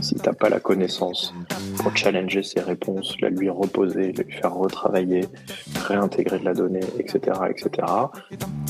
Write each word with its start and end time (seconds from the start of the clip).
Si 0.00 0.14
t'as 0.14 0.32
pas 0.32 0.48
la 0.48 0.60
connaissance 0.60 1.34
pour 1.78 1.96
challenger 1.96 2.42
ses 2.42 2.60
réponses, 2.60 3.14
la 3.20 3.28
lui 3.28 3.48
reposer, 3.50 4.12
lui 4.12 4.32
faire 4.32 4.54
retravailler, 4.54 5.26
réintégrer 5.86 6.38
de 6.38 6.44
la 6.44 6.54
donnée, 6.54 6.80
etc., 6.98 7.38
etc., 7.50 7.86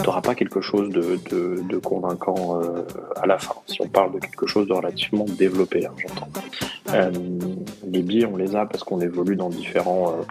t'auras 0.03 0.21
pas 0.21 0.35
quelque 0.35 0.61
chose 0.61 0.91
de, 0.91 1.79
convaincant 1.79 2.61
euh, 2.61 2.83
à 3.17 3.27
la 3.27 3.39
fin. 3.39 3.55
Si 3.67 3.81
on 3.81 3.89
parle 3.89 4.13
de 4.15 4.19
quelque 4.19 4.47
chose 4.47 4.67
de 4.67 4.73
relativement 4.73 5.25
développé, 5.25 5.87
hein, 5.87 5.93
j'entends. 5.97 6.29
Euh, 6.93 7.11
les 7.87 8.03
biais, 8.03 8.27
on 8.27 8.37
les 8.37 8.57
a 8.57 8.67
parce 8.67 8.85
qu'on 8.85 9.01
évolue 9.01 9.37
dans 9.37 9.51
différents, 9.51 10.11
euh, 10.11 10.23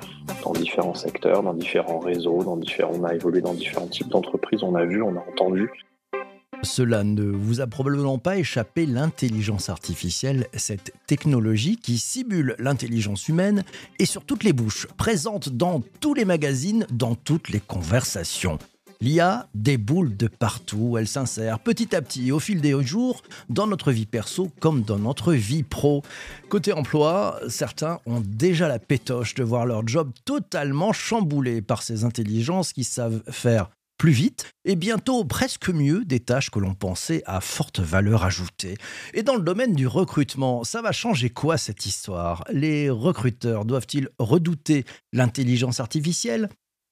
dans 0.44 0.52
différents 0.52 0.96
secteurs, 0.96 1.44
dans 1.44 1.54
différents 1.54 2.00
réseaux, 2.00 2.44
dans 2.44 2.58
différents, 2.58 2.94
on 3.00 3.04
a 3.04 3.14
évolué 3.14 3.42
dans 3.42 3.54
différents 3.54 3.88
types 3.88 4.10
d'entreprises. 4.10 4.64
On 4.64 4.76
a 4.76 4.86
vu, 4.86 5.02
on 5.02 5.16
a 5.16 5.24
entendu. 5.32 5.72
Cela 6.64 7.04
ne 7.04 7.24
vous 7.24 7.62
a 7.62 7.68
probablement 7.68 8.18
pas 8.18 8.38
échappé 8.38 8.86
l'intelligence 8.86 9.70
artificielle, 9.70 10.48
cette 10.54 10.94
technologie 11.06 11.78
qui 11.78 11.98
simule 11.98 12.56
l'intelligence 12.60 13.28
humaine 13.28 13.64
et 14.00 14.06
sur 14.06 14.26
toutes 14.26 14.44
les 14.44 14.54
bouches, 14.54 14.88
présente 14.98 15.50
dans 15.50 15.82
tous 16.00 16.14
les 16.14 16.26
magazines, 16.26 16.86
dans 16.92 17.16
toutes 17.16 17.50
les 17.50 17.60
conversations. 17.60 18.58
L'IA 19.00 19.48
déboule 19.54 20.18
de 20.18 20.28
partout, 20.28 20.98
elle 20.98 21.08
s'insère 21.08 21.60
petit 21.60 21.96
à 21.96 22.02
petit 22.02 22.32
au 22.32 22.40
fil 22.40 22.62
des 22.62 22.82
jours 22.84 23.22
dans 23.48 23.68
notre 23.68 23.92
vie 23.92 24.08
perso 24.08 24.50
comme 24.60 24.82
dans 24.82 24.98
notre 24.98 25.34
vie 25.34 25.62
pro. 25.62 26.02
Côté 26.50 26.74
emploi, 26.74 27.40
certains 27.48 28.00
ont 28.08 28.22
déjà 28.26 28.68
la 28.68 28.80
pétoche 28.80 29.36
de 29.36 29.44
voir 29.44 29.68
leur 29.68 29.88
job 29.88 30.12
totalement 30.26 30.94
chamboulé 30.94 31.62
par 31.62 31.84
ces 31.84 32.06
intelligences 32.06 32.74
qui 32.74 32.84
savent 32.84 33.22
faire 33.30 33.70
plus 33.98 34.12
vite 34.12 34.52
et 34.66 34.76
bientôt 34.76 35.24
presque 35.26 35.70
mieux 35.70 36.06
des 36.06 36.20
tâches 36.20 36.50
que 36.50 36.60
l'on 36.60 36.74
pensait 36.74 37.24
à 37.26 37.42
forte 37.42 37.80
valeur 37.80 38.24
ajoutée. 38.24 38.78
Et 39.14 39.24
dans 39.24 39.36
le 39.36 39.42
domaine 39.42 39.74
du 39.74 39.88
recrutement, 39.88 40.64
ça 40.64 40.82
va 40.82 40.92
changer 40.92 41.30
quoi 41.30 41.58
cette 41.58 41.86
histoire? 41.86 42.44
Les 42.52 42.90
recruteurs 42.90 43.66
doivent-ils 43.66 44.10
redouter 44.20 44.86
l'intelligence 45.14 45.80
artificielle? 45.80 46.50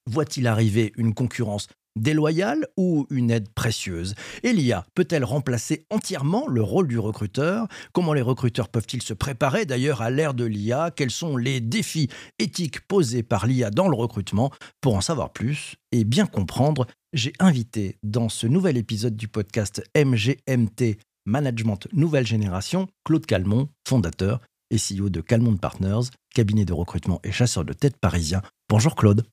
Voit-il 0.08 0.46
arriver 0.46 0.92
une 0.96 1.14
concurrence 1.14 1.68
déloyale 1.96 2.66
ou 2.76 3.06
une 3.10 3.30
aide 3.30 3.48
précieuse 3.48 4.14
Et 4.42 4.52
l'IA 4.52 4.86
peut-elle 4.94 5.24
remplacer 5.24 5.86
entièrement 5.90 6.46
le 6.46 6.62
rôle 6.62 6.88
du 6.88 6.98
recruteur? 6.98 7.66
Comment 7.92 8.12
les 8.12 8.22
recruteurs 8.22 8.68
peuvent-ils 8.68 9.02
se 9.02 9.14
préparer? 9.14 9.64
D'ailleurs 9.64 10.02
à 10.02 10.10
l'ère 10.10 10.34
de 10.34 10.44
l'IA 10.44 10.90
Quels 10.94 11.10
sont 11.10 11.36
les 11.36 11.60
défis 11.60 12.08
éthiques 12.38 12.86
posés 12.86 13.22
par 13.22 13.46
l'IA 13.46 13.70
dans 13.70 13.88
le 13.88 13.96
recrutement? 13.96 14.50
Pour 14.80 14.94
en 14.94 15.00
savoir 15.00 15.32
plus 15.32 15.76
et 15.92 16.04
bien 16.04 16.26
comprendre, 16.26 16.86
j'ai 17.12 17.32
invité 17.38 17.98
dans 18.02 18.28
ce 18.28 18.46
nouvel 18.46 18.76
épisode 18.76 19.16
du 19.16 19.28
podcast 19.28 19.82
MGMT 19.96 20.98
Management 21.26 21.88
Nouvelle 21.92 22.26
Génération 22.26 22.86
Claude 23.04 23.26
Calmont, 23.26 23.68
fondateur 23.86 24.40
et 24.70 24.76
CEO 24.76 25.10
de 25.10 25.20
Calmont 25.20 25.56
Partners, 25.56 26.10
cabinet 26.34 26.64
de 26.64 26.72
recrutement 26.72 27.20
et 27.24 27.32
chasseur 27.32 27.64
de 27.64 27.72
tête 27.72 27.96
parisien. 27.98 28.42
Bonjour 28.68 28.96
Claude. 28.96 29.24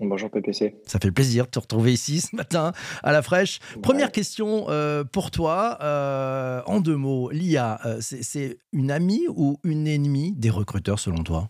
Bonjour 0.00 0.28
PPC. 0.28 0.74
Ça 0.86 0.98
fait 0.98 1.12
plaisir 1.12 1.44
de 1.44 1.50
te 1.50 1.58
retrouver 1.60 1.92
ici 1.92 2.20
ce 2.20 2.34
matin 2.34 2.72
à 3.04 3.12
la 3.12 3.22
fraîche. 3.22 3.60
Première 3.80 4.10
question 4.10 4.66
euh, 4.68 5.04
pour 5.04 5.30
toi, 5.30 5.78
euh, 5.82 6.62
en 6.66 6.80
deux 6.80 6.96
mots, 6.96 7.30
l'IA, 7.30 7.78
euh, 7.86 7.98
c'est 8.00 8.58
une 8.72 8.90
amie 8.90 9.26
ou 9.28 9.58
une 9.62 9.86
ennemie 9.86 10.32
des 10.32 10.50
recruteurs 10.50 10.98
selon 10.98 11.22
toi? 11.22 11.48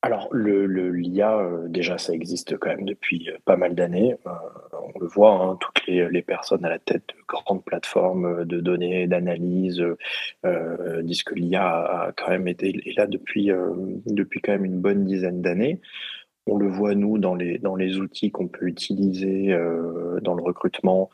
Alors, 0.00 0.28
le, 0.30 0.66
l'IA, 0.92 1.38
déjà, 1.68 1.98
ça 1.98 2.14
existe 2.14 2.56
quand 2.56 2.68
même 2.68 2.84
depuis 2.84 3.28
pas 3.44 3.56
mal 3.56 3.74
d'années. 3.74 4.14
on 4.24 4.98
le 5.00 5.06
voit, 5.06 5.32
hein, 5.32 5.58
toutes 5.60 5.86
les, 5.86 6.22
personnes 6.22 6.64
à 6.64 6.68
la 6.68 6.78
tête 6.78 7.08
de 7.08 7.24
grandes 7.26 7.64
plateformes 7.64 8.44
de 8.44 8.60
données, 8.60 9.08
d'analyse, 9.08 9.82
disent 11.02 11.22
que 11.24 11.34
l'IA 11.34 11.66
a 11.66 12.12
quand 12.12 12.30
même 12.30 12.46
été 12.46 12.72
là 12.96 13.08
depuis, 13.08 13.50
depuis 14.06 14.40
quand 14.40 14.52
même 14.52 14.64
une 14.64 14.80
bonne 14.80 15.04
dizaine 15.06 15.42
d'années. 15.42 15.80
On 16.46 16.56
le 16.58 16.68
voit, 16.68 16.94
nous, 16.94 17.18
dans 17.18 17.34
les, 17.34 17.98
outils 17.98 18.30
qu'on 18.30 18.48
peut 18.48 18.66
utiliser 18.66 19.52
euh, 19.52 20.20
dans 20.20 20.34
le 20.34 20.42
recrutement. 20.42 21.10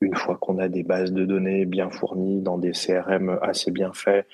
Une 0.00 0.14
fois 0.14 0.36
qu'on 0.36 0.58
a 0.58 0.68
des 0.68 0.82
bases 0.82 1.12
de 1.12 1.24
données 1.24 1.64
bien 1.64 1.90
fournies, 1.90 2.40
dans 2.40 2.58
des 2.58 2.72
CRM 2.72 3.38
assez 3.42 3.70
bien 3.70 3.92
faits, 3.92 4.26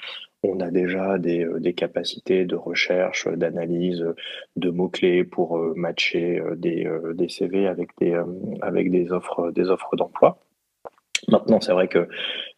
on 0.42 0.60
a 0.60 0.70
déjà 0.70 1.18
des, 1.18 1.44
euh, 1.44 1.60
des 1.60 1.72
capacités 1.72 2.44
de 2.44 2.56
recherche, 2.56 3.28
d'analyse, 3.28 4.04
de 4.56 4.70
mots-clés 4.70 5.24
pour 5.24 5.56
euh, 5.56 5.72
matcher 5.76 6.42
des, 6.56 6.90
des 7.14 7.28
CV 7.28 7.66
avec 7.66 7.90
des, 7.98 8.20
avec 8.60 8.90
des 8.90 9.12
offres, 9.12 9.52
des 9.52 9.70
offres 9.70 9.96
d'emploi. 9.96 10.38
Maintenant, 11.28 11.60
c'est 11.60 11.72
vrai 11.72 11.88
que 11.88 12.08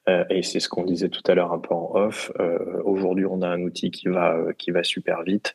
euh, 0.09 0.25
et 0.29 0.43
c'est 0.43 0.61
ce 0.61 0.69
qu'on 0.69 0.85
disait 0.85 1.09
tout 1.09 1.23
à 1.27 1.35
l'heure 1.35 1.53
un 1.53 1.59
peu 1.59 1.75
en 1.75 1.91
off. 1.95 2.31
Euh, 2.41 2.83
aujourd'hui, 2.85 3.27
on 3.27 3.43
a 3.43 3.49
un 3.49 3.63
outil 3.63 3.91
qui 3.91 4.09
va 4.09 4.35
euh, 4.35 4.53
qui 4.53 4.71
va 4.71 4.83
super 4.83 5.23
vite 5.23 5.55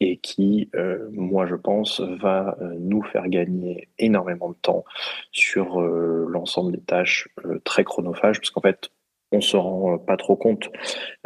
et 0.00 0.16
qui, 0.18 0.70
moi, 1.12 1.46
je 1.46 1.54
pense, 1.54 2.00
va 2.00 2.56
nous 2.78 3.02
faire 3.02 3.28
gagner 3.28 3.88
énormément 3.98 4.50
de 4.50 4.54
temps 4.54 4.84
sur 5.32 5.80
l'ensemble 5.80 6.72
des 6.72 6.80
tâches 6.80 7.28
très 7.64 7.84
chronophages, 7.84 8.38
parce 8.38 8.50
qu'en 8.50 8.60
fait, 8.60 8.90
on 9.32 9.40
se 9.40 9.56
rend 9.56 9.98
pas 9.98 10.16
trop 10.16 10.36
compte 10.36 10.70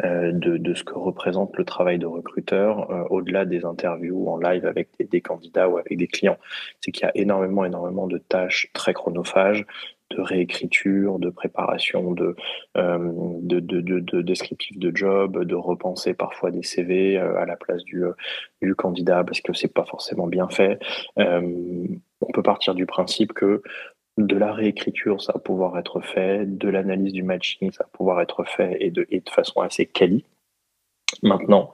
de, 0.03 0.57
de, 0.57 0.73
ce 0.75 0.83
que 0.83 0.93
représente 0.93 1.57
le 1.57 1.65
travail 1.65 1.97
de 1.97 2.05
recruteur 2.05 3.11
au-delà 3.11 3.45
des 3.45 3.65
interviews 3.65 4.29
en 4.29 4.37
live 4.37 4.65
avec 4.65 4.89
des, 4.99 5.05
des 5.05 5.21
candidats 5.21 5.69
ou 5.69 5.77
avec 5.77 5.97
des 5.97 6.07
clients. 6.07 6.37
C'est 6.81 6.91
qu'il 6.91 7.05
y 7.05 7.09
a 7.09 7.15
énormément, 7.15 7.65
énormément 7.65 8.07
de 8.07 8.17
tâches 8.17 8.69
très 8.73 8.93
chronophages 8.93 9.65
de 10.11 10.21
réécriture, 10.21 11.19
de 11.19 11.29
préparation 11.29 12.11
de, 12.11 12.35
euh, 12.77 12.97
de, 13.41 13.59
de, 13.59 13.81
de, 13.81 14.21
de, 14.21 14.95
job, 14.95 15.43
de 15.43 15.55
repenser 15.55 16.13
parfois 16.13 16.51
des 16.51 16.63
CV 16.63 17.17
euh, 17.17 17.39
à 17.39 17.45
la 17.45 17.55
place 17.55 17.83
du, 17.83 18.03
euh, 18.05 18.13
du 18.61 18.75
candidat 18.75 19.23
parce 19.23 19.41
que 19.41 19.53
c'est 19.53 19.73
pas 19.73 19.85
forcément 19.85 20.27
bien 20.27 20.47
fait. 20.47 20.79
on 21.17 22.31
peut 22.33 22.43
partir 22.43 22.75
du 22.75 22.85
principe 22.85 23.33
que 23.33 23.61
de 24.17 24.37
la 24.37 24.53
réécriture, 24.53 25.21
ça 25.21 25.33
va 25.33 25.39
pouvoir 25.39 25.77
être 25.77 25.99
fait, 25.99 26.45
de 26.45 26.69
l'analyse 26.69 27.11
du 27.11 27.23
matching, 27.23 27.71
ça 27.71 27.83
va 27.83 27.89
pouvoir 27.91 28.21
être 28.21 28.43
fait 28.45 28.77
et 28.79 28.89
de, 28.89 29.05
et 29.09 29.19
de 29.19 29.29
façon 29.29 29.59
assez 29.59 29.85
quali. 29.85 30.23
Maintenant, 31.21 31.73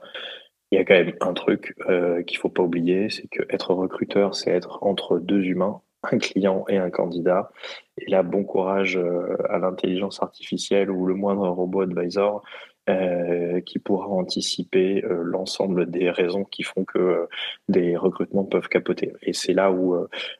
il 0.72 0.76
y 0.76 0.78
a 0.78 0.84
quand 0.84 0.94
même 0.94 1.14
un 1.20 1.34
truc 1.34 1.74
euh, 1.88 2.22
qu'il 2.22 2.38
faut 2.38 2.48
pas 2.48 2.62
oublier, 2.62 3.10
c'est 3.10 3.28
que 3.28 3.42
être 3.50 3.74
recruteur, 3.74 4.34
c'est 4.34 4.50
être 4.50 4.82
entre 4.82 5.18
deux 5.18 5.44
humains 5.44 5.82
un 6.10 6.18
client 6.18 6.64
et 6.68 6.76
un 6.76 6.90
candidat. 6.90 7.50
Et 7.98 8.10
là, 8.10 8.22
bon 8.22 8.44
courage 8.44 8.96
euh, 8.96 9.36
à 9.48 9.58
l'intelligence 9.58 10.22
artificielle 10.22 10.90
ou 10.90 11.06
le 11.06 11.14
moindre 11.14 11.48
robot 11.48 11.82
advisor 11.82 12.42
euh, 12.88 13.60
qui 13.60 13.78
pourra 13.78 14.08
anticiper 14.08 15.04
euh, 15.04 15.22
l'ensemble 15.22 15.90
des 15.90 16.10
raisons 16.10 16.44
qui 16.44 16.64
font 16.64 16.84
que 16.84 17.28
des 17.68 17.96
recrutements 17.96 18.44
peuvent 18.44 18.68
capoter. 18.68 19.12
Et 19.22 19.32
c'est 19.32 19.54
là 19.54 19.70
où 19.70 19.96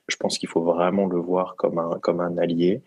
je 0.07 0.15
pense 0.17 0.37
qu'il 0.37 0.49
faut 0.49 0.63
vraiment 0.63 1.05
le 1.05 1.19
voir 1.19 1.55
comme 1.55 1.79
un, 1.79 1.99
comme 2.01 2.19
un 2.19 2.37
allié, 2.37 2.83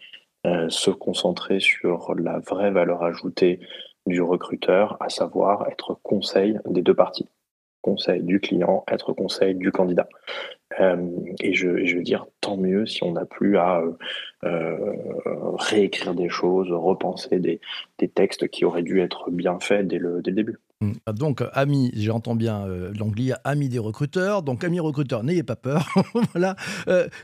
se 0.69 0.91
concentrer 0.91 1.59
sur 1.59 2.15
la 2.15 2.39
vraie 2.39 2.71
valeur 2.71 3.03
ajoutée 3.03 3.59
du 4.07 4.23
recruteur, 4.23 4.97
à 5.01 5.09
savoir 5.09 5.67
être 5.69 5.99
conseil 6.05 6.61
des 6.67 6.83
deux 6.83 6.95
parties 6.95 7.29
conseil 7.87 8.21
du 8.21 8.41
client, 8.41 8.85
être 8.91 9.13
conseil 9.13 9.55
du 9.55 9.71
candidat. 9.71 10.09
Euh, 10.81 10.97
et, 11.41 11.55
je, 11.55 11.69
veux 11.69 12.03
dire, 12.03 12.27
tant 12.41 12.57
mieux 12.57 12.85
si 12.87 13.05
on 13.05 13.13
n'a 13.13 13.25
plus 13.25 13.57
à 13.57 13.79
euh, 13.79 13.93
euh, 14.45 14.77
réécrire 15.57 16.15
des 16.15 16.29
choses, 16.29 16.69
repenser 16.73 17.39
des, 17.39 17.61
textes 18.15 18.49
qui 18.49 18.65
auraient 18.65 18.83
dû 18.83 19.01
être 19.01 19.31
bien 19.31 19.59
faits 19.61 19.87
dès 19.87 19.99
le, 19.99 20.21
début. 20.23 20.59
Mmh. 20.81 20.93
Donc, 21.13 21.43
ami, 21.53 21.93
j'entends 21.95 22.35
bien 22.35 22.67
l'anglais, 22.99 23.33
ami 23.45 23.69
des 23.69 23.79
recruteurs. 23.79 24.43
Donc, 24.43 24.65
amis 24.65 24.81
recruteurs, 24.81 25.23
n'ayez 25.23 25.45
pas 25.45 25.57
peur. 25.57 25.87
voilà. 26.33 26.57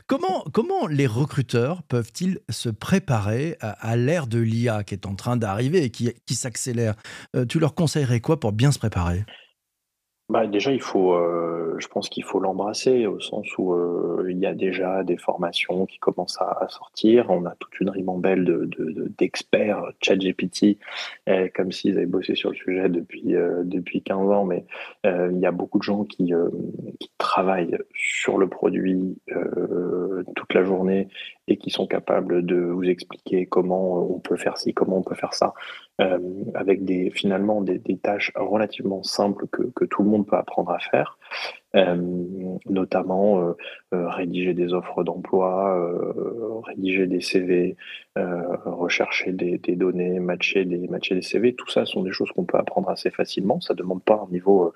comment, 0.07 0.45
comment 0.53 0.87
les 0.87 1.07
recruteurs 1.07 1.83
peuvent-ils 1.83 2.39
se 2.49 2.69
préparer 2.69 3.57
à, 3.59 3.95
l'ère 3.97 4.27
de 4.27 4.39
l'IA 4.39 4.83
qui 4.83 4.93
est 4.95 5.05
en 5.05 5.15
train 5.15 5.35
d'arriver 5.35 5.83
et 5.83 5.89
qui, 5.89 6.13
qui 6.25 6.35
s'accélère? 6.35 6.95
Tu 7.49 7.59
leur 7.59 7.75
conseillerais 7.75 8.21
quoi 8.21 8.39
pour 8.39 8.53
bien 8.53 8.71
se 8.71 8.79
préparer? 8.79 9.25
Bah, 10.33 10.47
déjà, 10.47 10.71
il 10.71 10.81
faut, 10.81 11.13
euh, 11.13 11.75
je 11.77 11.87
pense 11.87 12.09
qu'il 12.09 12.23
faut 12.23 12.39
l'embrasser 12.39 13.05
au 13.05 13.19
sens 13.19 13.45
où 13.59 13.73
euh, 13.73 14.25
il 14.31 14.39
y 14.39 14.47
a 14.47 14.55
déjà 14.55 15.03
des 15.03 15.15
formations 15.15 15.85
qui 15.85 15.99
commencent 15.99 16.41
à, 16.41 16.65
sortir. 16.69 17.29
On 17.29 17.45
a 17.45 17.53
toute 17.59 17.79
une 17.79 17.91
ribambelle 17.91 18.43
de, 18.43 18.65
de, 18.65 19.11
d'experts 19.15 19.83
ChatGPT, 20.01 20.79
euh, 21.29 21.49
comme 21.53 21.71
s'ils 21.71 21.97
avaient 21.97 22.07
bossé 22.07 22.33
sur 22.33 22.49
le 22.49 22.55
sujet 22.55 22.89
depuis 22.89 23.35
depuis 23.63 24.01
15 24.01 24.31
ans. 24.31 24.45
Mais 24.45 24.65
il 25.03 25.37
y 25.37 25.45
a 25.45 25.51
beaucoup 25.51 25.77
de 25.77 25.83
gens 25.83 26.03
qui 26.03 26.33
travaillent 27.19 27.77
sur 27.93 28.39
le 28.39 28.49
produit 28.49 29.15
toute 30.35 30.53
la 30.55 30.63
journée 30.63 31.09
et 31.47 31.57
qui 31.57 31.69
sont 31.69 31.87
capables 31.87 32.45
de 32.45 32.55
vous 32.55 32.83
expliquer 32.83 33.45
comment 33.45 34.15
on 34.15 34.19
peut 34.19 34.37
faire 34.37 34.57
ci, 34.57 34.73
comment 34.73 34.97
on 34.97 35.03
peut 35.03 35.15
faire 35.15 35.33
ça, 35.33 35.53
euh, 36.01 36.19
avec 36.55 36.85
des, 36.85 37.11
finalement 37.11 37.61
des, 37.61 37.79
tâches 38.01 38.31
relativement 38.35 39.03
simples 39.03 39.47
que, 39.47 39.85
tout 39.85 40.03
le 40.03 40.09
monde 40.09 40.25
peut 40.25 40.37
apprendre 40.37 40.71
à 40.71 40.79
faire. 40.79 41.17
Notamment 41.75 43.55
rédiger 43.91 44.53
des 44.53 44.73
offres 44.73 45.03
d'emploi, 45.03 46.61
rédiger 46.65 47.07
des 47.07 47.21
CV, 47.21 47.77
rechercher 48.15 49.31
des, 49.31 49.57
données, 49.75 50.19
matcher 50.19 50.65
des, 50.65 51.21
CV. 51.21 51.55
Tout 51.55 51.69
ça 51.69 51.85
sont 51.85 52.03
des 52.03 52.11
choses 52.11 52.31
qu'on 52.31 52.45
peut 52.45 52.57
apprendre 52.57 52.89
assez 52.89 53.09
facilement. 53.09 53.59
Ça 53.59 53.73
ne 53.73 53.79
demande 53.79 54.03
pas 54.03 54.23
un 54.27 54.31
niveau 54.31 54.73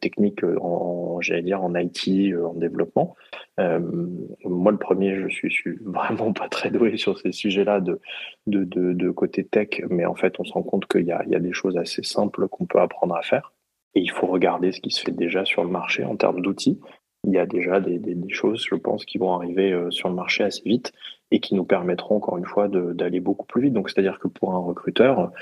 technique 0.00 0.42
en, 0.60 1.20
j'allais 1.20 1.42
dire, 1.42 1.62
en 1.62 1.74
IT, 1.76 2.34
en 2.36 2.54
développement. 2.54 3.14
moi, 3.58 4.72
le 4.72 4.78
premier, 4.78 5.14
je 5.16 5.28
suis, 5.28 5.50
suis 5.50 5.78
vraiment 5.84 6.32
pas 6.32 6.48
très 6.48 6.70
doué 6.70 6.96
sur 6.96 7.18
ces 7.18 7.32
sujets-là 7.32 7.80
de, 7.80 8.00
de, 8.46 9.10
côté 9.10 9.44
tech, 9.44 9.80
mais 9.90 10.06
en 10.06 10.14
fait, 10.14 10.38
on 10.38 10.44
se 10.44 10.52
rend 10.52 10.62
compte 10.62 10.86
qu'il 10.86 11.06
y 11.06 11.12
a, 11.12 11.22
il 11.24 11.32
y 11.32 11.36
a 11.36 11.40
des 11.40 11.52
choses 11.52 11.76
assez 11.76 12.02
simples 12.02 12.48
qu'on 12.48 12.66
peut 12.66 12.80
apprendre 12.80 13.14
à 13.14 13.22
faire. 13.22 13.52
Et 13.96 14.00
il 14.00 14.10
faut 14.10 14.26
regarder 14.26 14.72
ce 14.72 14.80
qui 14.82 14.90
se 14.90 15.00
fait 15.00 15.10
déjà 15.10 15.46
sur 15.46 15.64
le 15.64 15.70
marché 15.70 16.04
en 16.04 16.16
termes 16.16 16.42
d'outils. 16.42 16.78
Il 17.24 17.32
y 17.32 17.38
a 17.38 17.46
déjà 17.46 17.80
des, 17.80 17.98
choses, 18.28 18.64
je 18.70 18.74
pense, 18.74 19.06
qui 19.06 19.16
vont 19.16 19.32
arriver 19.32 19.72
euh, 19.72 19.90
sur 19.90 20.10
le 20.10 20.14
marché 20.14 20.44
assez 20.44 20.62
vite 20.64 20.92
et 21.30 21.40
qui 21.40 21.54
nous 21.54 21.64
permettront, 21.64 22.16
encore 22.16 22.36
une 22.36 22.44
fois, 22.44 22.68
d'aller 22.68 23.20
beaucoup 23.20 23.46
plus 23.46 23.62
vite. 23.62 23.72
Donc, 23.72 23.88
c'est-à-dire 23.88 24.18
que 24.18 24.28
pour 24.28 24.52
un 24.52 24.58
recruteur, 24.58 25.32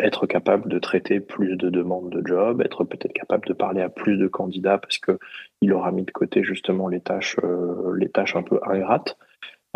être 0.00 0.26
capable 0.26 0.70
de 0.70 0.78
traiter 0.78 1.20
plus 1.20 1.56
de 1.56 1.68
demandes 1.68 2.08
de 2.08 2.26
job, 2.26 2.62
être 2.62 2.84
peut-être 2.84 3.12
capable 3.12 3.46
de 3.46 3.52
parler 3.52 3.82
à 3.82 3.90
plus 3.90 4.16
de 4.16 4.26
candidats 4.26 4.78
parce 4.78 4.96
qu'il 4.96 5.72
aura 5.72 5.92
mis 5.92 6.04
de 6.04 6.10
côté 6.10 6.42
justement 6.42 6.88
les 6.88 7.00
tâches, 7.00 7.36
euh, 7.44 7.94
les 7.98 8.08
tâches 8.08 8.36
un 8.36 8.42
peu 8.42 8.58
ingrates. 8.64 9.18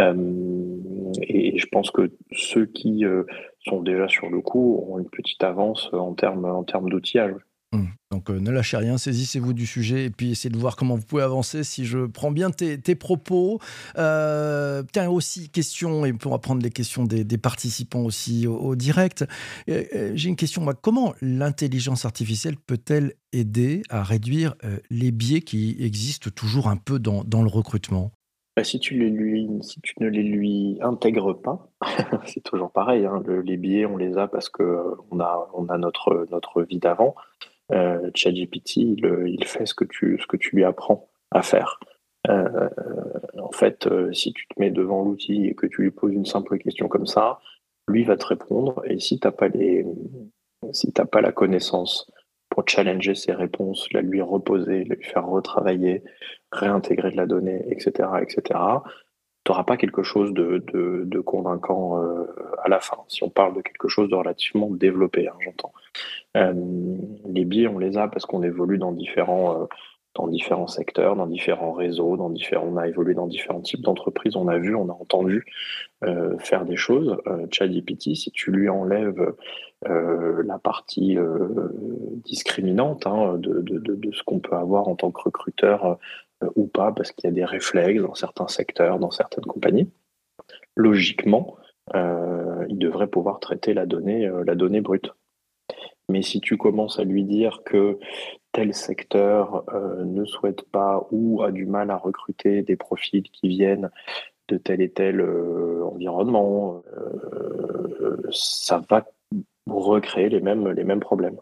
Euh, 0.01 0.15
et, 1.21 1.59
je 1.59 1.67
pense 1.67 1.91
que 1.91 2.11
ceux 2.33 2.65
qui 2.65 3.05
sont 3.65 3.83
déjà 3.83 4.09
sur 4.09 4.29
le 4.29 4.41
coup 4.41 4.77
auront 4.77 4.99
une 4.99 5.09
petite 5.09 5.43
avance 5.45 5.89
en 5.93 6.15
termes 6.15 6.45
en 6.45 6.65
termes 6.65 6.89
d'outillage. 6.89 7.35
Mmh. 7.73 7.87
Donc 8.11 8.29
euh, 8.29 8.39
ne 8.39 8.51
lâchez 8.51 8.77
rien, 8.77 8.99
saisissez-vous 8.99 9.55
du 9.55 9.65
sujet 9.65 10.05
et 10.05 10.11
puis 10.11 10.33
essayez 10.33 10.51
de 10.51 10.59
voir 10.59 10.77
comment 10.77 10.97
vous 10.97 11.07
pouvez 11.07 11.23
avancer 11.23 11.65
si 11.65 11.87
je 11.87 12.05
prends 12.05 12.31
bien 12.31 12.51
tes, 12.51 12.95
propos. 12.95 13.61
tiens, 13.95 15.09
aussi 15.09 15.49
question, 15.49 16.05
et 16.05 16.13
pour 16.13 16.39
prendre 16.41 16.63
les 16.63 16.71
questions 16.71 17.05
des, 17.05 17.39
participants 17.39 18.03
aussi 18.03 18.47
au, 18.47 18.77
direct, 18.77 19.25
j'ai 19.67 20.29
une 20.29 20.37
question. 20.37 20.67
Comment 20.83 21.15
l'intelligence 21.23 22.05
artificielle 22.05 22.57
peut-elle 22.57 23.15
aider 23.33 23.83
à 23.89 24.03
réduire 24.03 24.55
les 24.91 25.11
biais 25.11 25.41
qui 25.41 25.77
existent 25.81 26.31
toujours 26.31 26.69
un 26.69 26.77
peu 26.77 26.99
dans 26.99 27.43
le 27.43 27.49
recrutement? 27.49 28.13
Bah, 28.55 28.65
si 28.65 28.81
tu 28.81 28.97
ne 28.97 30.09
les 30.09 30.23
lui 30.23 30.79
intègres 30.83 31.41
pas, 31.41 31.71
c'est 32.27 32.43
toujours 32.43 32.71
pareil, 32.71 33.07
hein, 33.07 33.23
les 33.45 33.57
billets, 33.57 33.87
on 33.87 33.97
les 33.97 34.19
a 34.19 34.29
parce 34.29 34.51
que, 34.51 34.63
euh, 34.63 34.95
on 35.11 35.21
a 35.21 35.79
notre, 35.79 36.63
vie 36.63 36.79
d'avant. 36.79 37.15
Euh, 37.71 38.11
ChatGPT, 38.15 38.77
il, 38.77 39.45
fait 39.47 39.65
ce 39.65 39.75
que 39.75 39.85
tu 39.85 40.19
lui 40.53 40.65
apprends 40.65 41.09
à 41.31 41.41
faire. 41.43 41.81
Euh, 42.29 42.69
en 43.41 43.53
fait, 43.53 43.89
si 44.13 44.35
tu 44.35 44.47
te 44.47 44.61
mets 44.61 44.71
devant 44.71 45.03
l'outil 45.03 45.47
et 45.47 45.55
que 45.55 45.67
tu 45.67 45.83
lui 45.83 45.91
poses 45.91 46.13
une 46.13 46.27
simple 46.27 46.59
question 46.59 46.89
comme 46.89 47.07
ça, 47.07 47.41
lui 47.89 48.05
va 48.05 48.17
te 48.17 48.27
répondre 48.27 48.83
et 48.85 49.01
si 49.01 49.19
tu 49.19 49.29
pas 49.31 49.49
pas 51.07 51.21
la 51.21 51.33
connaissance 51.33 52.11
pour 52.53 52.65
challenger 52.69 53.15
ses 53.15 53.33
réponses, 53.33 53.89
la 53.93 54.03
lui 54.03 54.21
reposer, 54.21 54.85
la 54.85 54.95
lui 54.95 55.05
faire 55.05 55.27
retravailler, 55.27 56.03
réintégrer 56.53 57.11
de 57.11 57.17
la 57.17 57.25
donnée, 57.25 57.65
etc., 57.71 58.11
etc., 58.21 58.61
tu 59.45 59.51
n'auras 59.51 59.65
pas 59.65 59.77
quelque 59.79 60.03
chose 60.03 60.33
de, 60.35 60.63
de, 60.73 61.21
convaincant 61.21 62.01
euh, 62.01 62.27
à 62.63 62.69
la 62.69 62.79
fin. 62.79 62.99
Si 63.09 63.25
on 63.25 63.31
parle 63.31 63.57
de 63.57 63.63
quelque 63.63 63.89
chose 63.89 64.09
de 64.09 64.15
relativement 64.15 64.69
développé, 64.71 65.27
hein, 65.27 65.35
j'entends. 65.41 65.73
Euh, 66.37 66.53
les 67.27 67.45
biais, 67.45 67.67
on 67.67 67.79
les 67.79 67.97
a 67.97 68.07
parce 68.07 68.25
qu'on 68.27 68.43
évolue 68.43 68.79
dans 68.79 68.93
différents, 68.93 69.63
euh, 69.63 69.67
dans 70.15 70.27
différents 70.27 70.67
secteurs, 70.67 71.17
dans 71.17 71.27
différents 71.27 71.73
réseaux, 71.73 72.17
dans 72.17 72.31
différents, 72.31 72.67
on 72.67 72.77
a 72.77 72.87
évolué 72.87 73.15
dans 73.15 73.27
différents 73.27 73.63
types 73.63 73.81
d'entreprises, 73.81 74.37
on 74.37 74.49
a 74.49 74.59
vu, 74.59 74.75
on 74.75 74.89
a 74.89 74.93
entendu 74.93 75.47
faire 76.41 76.65
des 76.65 76.77
choses. 76.77 77.17
ChatGPT, 77.51 78.17
si 78.17 78.31
tu 78.33 78.51
lui 78.51 78.69
enlèves 78.69 79.35
euh, 79.89 80.45
la 80.45 80.61
partie 80.61 81.19
euh, 81.19 81.69
discriminante 82.25 83.05
hein, 83.07 83.35
de, 83.37 83.61
de, 83.63 83.79
de, 83.79 84.13
ce 84.13 84.23
qu'on 84.23 84.39
peut 84.39 84.55
avoir 84.55 84.87
en 84.87 84.95
tant 84.95 85.11
que 85.11 85.23
recruteur 85.23 85.99
euh, 86.43 86.49
ou 86.55 86.67
pas, 86.67 86.93
parce 86.93 87.11
qu'il 87.11 87.25
y 87.29 87.33
a 87.33 87.35
des 87.35 87.45
réflexes 87.45 88.01
dans 88.01 88.15
certains 88.15 88.47
secteurs, 88.47 89.01
dans 89.01 89.11
certaines 89.11 89.45
compagnies. 89.45 89.91
Logiquement, 90.77 91.57
il 91.95 92.79
devrait 92.79 93.09
pouvoir 93.09 93.41
traiter 93.41 93.75
la 93.75 93.87
donnée, 93.87 94.31
la 94.47 94.55
donnée 94.55 94.81
brute. 94.81 95.13
Mais 96.13 96.23
si 96.23 96.41
tu 96.41 96.57
commences 96.57 96.99
à 96.99 97.05
lui 97.05 97.25
dire 97.25 97.63
que 97.65 97.99
tel 98.53 98.75
secteur 98.75 99.65
ne 100.05 100.25
souhaite 100.25 100.63
pas 100.71 101.07
ou 101.11 101.43
a 101.43 101.51
du 101.51 101.67
mal 101.67 101.91
à 101.91 101.97
recruter 101.97 102.63
des 102.63 102.77
profils 102.77 103.23
qui 103.23 103.49
viennent 103.49 103.91
de 104.49 104.59
tel 104.59 104.83
et 104.83 104.91
tel 104.91 105.21
environnement, 105.23 106.83
ça 108.31 108.83
va 108.91 109.07
recréer 109.67 110.29
les 110.29 110.41
mêmes, 110.41 110.69
les 110.69 110.85
mêmes 110.85 111.01
problèmes. 111.01 111.39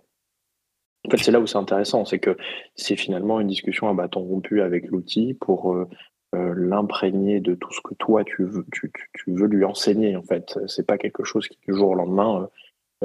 En 1.07 1.11
fait, 1.11 1.17
c'est 1.17 1.33
là 1.33 1.41
où 1.41 1.47
c'est 1.47 1.59
intéressant, 1.59 2.05
c'est 2.05 2.19
que 2.19 2.37
c'est 2.77 2.97
finalement 2.97 3.41
une 3.41 3.49
discussion 3.49 3.89
à 3.89 3.95
bâton 3.95 4.21
rompu 4.21 4.61
avec 4.61 4.87
l'outil 4.87 5.35
pour 5.35 5.75
euh, 5.75 5.89
euh, 6.35 6.55
l'imprégner 6.57 7.41
de 7.41 7.55
tout 7.55 7.73
ce 7.73 7.81
que 7.81 7.95
toi 7.95 8.23
tu 8.25 8.45
veux, 8.45 8.67
tu, 8.73 8.93
veux 9.27 9.47
lui 9.47 9.65
enseigner. 9.65 10.17
En 10.17 10.23
fait, 10.23 10.59
c'est 10.67 10.87
pas 10.87 10.99
quelque 10.99 11.25
chose 11.25 11.49
qui 11.49 11.59
du 11.67 11.75
jour 11.75 11.91
au 11.91 11.95
lendemain 11.95 12.43
euh, 12.43 12.47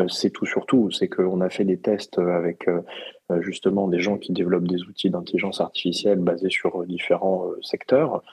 c'est 0.08 0.30
tout 0.30 0.46
sur 0.46 0.66
tout. 0.66 0.92
C'est 0.92 1.08
qu'on 1.08 1.42
a 1.42 1.50
fait 1.50 1.64
des 1.64 1.80
tests 1.80 2.20
avec 2.20 2.68
justement 3.40 3.88
des 3.88 4.00
gens 4.00 4.18
qui 4.18 4.34
développent 4.34 4.68
des 4.68 4.82
outils 4.84 5.10
d'intelligence 5.10 5.62
artificielle 5.62 6.20
basés 6.20 6.50
sur 6.50 6.86
différents 6.86 7.46
secteurs, 7.62 8.24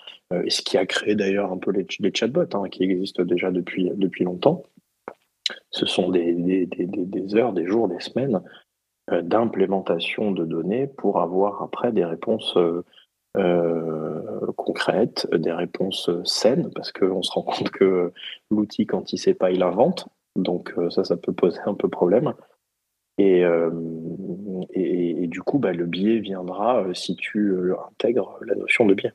et 0.45 0.51
ce 0.51 0.63
qui 0.63 0.77
a 0.77 0.87
créé 0.87 1.15
d'ailleurs 1.15 1.53
un 1.53 1.59
peu 1.59 1.71
les, 1.71 1.87
chatbots 2.13 2.55
hein, 2.55 2.69
qui 2.69 2.83
existent 2.83 3.23
déjà 3.25 3.51
depuis 3.51 3.91
depuis 3.95 4.25
longtemps 4.25 4.65
ce 5.71 5.87
sont 5.87 6.11
des, 6.11 6.37
heures, 7.35 7.53
des 7.53 7.67
jours, 7.67 7.89
des 7.89 8.01
semaines 8.01 8.43
euh, 9.11 9.23
d'implémentation 9.23 10.31
de 10.31 10.45
données 10.45 10.87
pour 10.87 11.21
avoir 11.21 11.63
après 11.63 11.93
des 11.93 12.05
réponses 12.05 12.57
euh, 12.57 12.85
euh, 13.37 14.53
concrètes, 14.57 15.27
des 15.33 15.53
réponses 15.53 16.11
saines, 16.25 16.71
parce 16.75 16.93
qu'on 16.93 17.23
se 17.23 17.33
rend 17.33 17.43
compte 17.43 17.71
que 17.71 18.13
l'outil, 18.51 18.87
quand 18.87 19.13
il 19.13 19.17
ne 19.17 19.21
sait 19.21 19.35
pas, 19.35 19.51
il 19.51 19.63
invente. 19.63 20.09
Donc 20.37 20.75
ça, 20.91 21.05
ça 21.05 21.17
peut 21.17 21.33
poser 21.33 21.61
un 21.67 21.75
peu 21.75 21.89
problème. 21.89 22.35
Et, 23.19 23.45
et, 24.73 25.27
du 25.27 25.43
coup, 25.43 25.59
bah, 25.59 25.73
le 25.73 25.87
biais 25.87 26.19
viendra 26.19 26.85
si 26.95 27.15
tu 27.15 27.73
intègres 27.91 28.39
la 28.43 28.55
notion 28.55 28.87
de 28.87 28.95
biais 28.95 29.13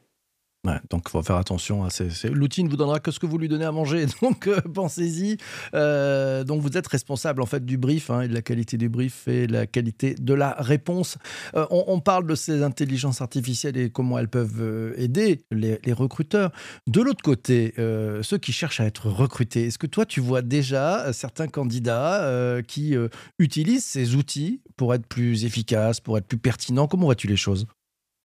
donc 0.89 1.03
il 1.07 1.11
faut 1.11 1.21
faire 1.21 1.37
attention. 1.37 1.85
Hein, 1.85 1.89
l'outil 2.31 2.63
ne 2.63 2.69
vous 2.69 2.77
donnera 2.77 2.99
que 2.99 3.11
ce 3.11 3.19
que 3.19 3.25
vous 3.25 3.37
lui 3.37 3.47
donnez 3.47 3.65
à 3.65 3.71
manger, 3.71 4.05
donc 4.21 4.47
euh, 4.47 4.59
pensez-y. 4.61 5.37
Euh, 5.73 6.43
donc 6.43 6.61
vous 6.61 6.77
êtes 6.77 6.87
responsable 6.87 7.41
en 7.41 7.45
fait 7.45 7.65
du 7.65 7.77
brief 7.77 8.09
hein, 8.09 8.21
et 8.21 8.27
de 8.27 8.33
la 8.33 8.41
qualité 8.41 8.77
du 8.77 8.89
brief 8.89 9.27
et 9.27 9.47
la 9.47 9.67
qualité 9.67 10.15
de 10.15 10.33
la 10.33 10.55
réponse. 10.59 11.17
Euh, 11.55 11.65
on, 11.69 11.99
parle 11.99 12.27
de 12.27 12.35
ces 12.35 12.63
intelligences 12.63 13.21
artificielles 13.21 13.75
et 13.77 13.89
comment 13.89 14.19
elles 14.19 14.29
peuvent 14.29 14.93
aider 14.97 15.41
les, 15.51 15.79
recruteurs. 15.93 16.51
De 16.85 17.01
l'autre 17.01 17.23
côté, 17.23 17.73
ceux 17.77 18.37
qui 18.37 18.53
cherchent 18.53 18.79
à 18.79 18.85
être 18.85 19.09
recrutés, 19.09 19.65
est-ce 19.65 19.79
que 19.79 19.87
toi 19.87 20.05
tu 20.05 20.21
vois 20.21 20.41
déjà 20.41 21.11
certains 21.11 21.47
candidats 21.47 22.61
qui 22.67 22.95
utilisent 23.39 23.85
ces 23.85 24.15
outils 24.15 24.61
pour 24.75 24.93
être 24.93 25.07
plus 25.07 25.43
efficaces, 25.43 25.99
pour 25.99 26.17
être 26.17 26.27
plus 26.27 26.37
pertinents? 26.37 26.87
Comment 26.87 27.05
vois-tu 27.05 27.27
les 27.27 27.35
choses? 27.35 27.65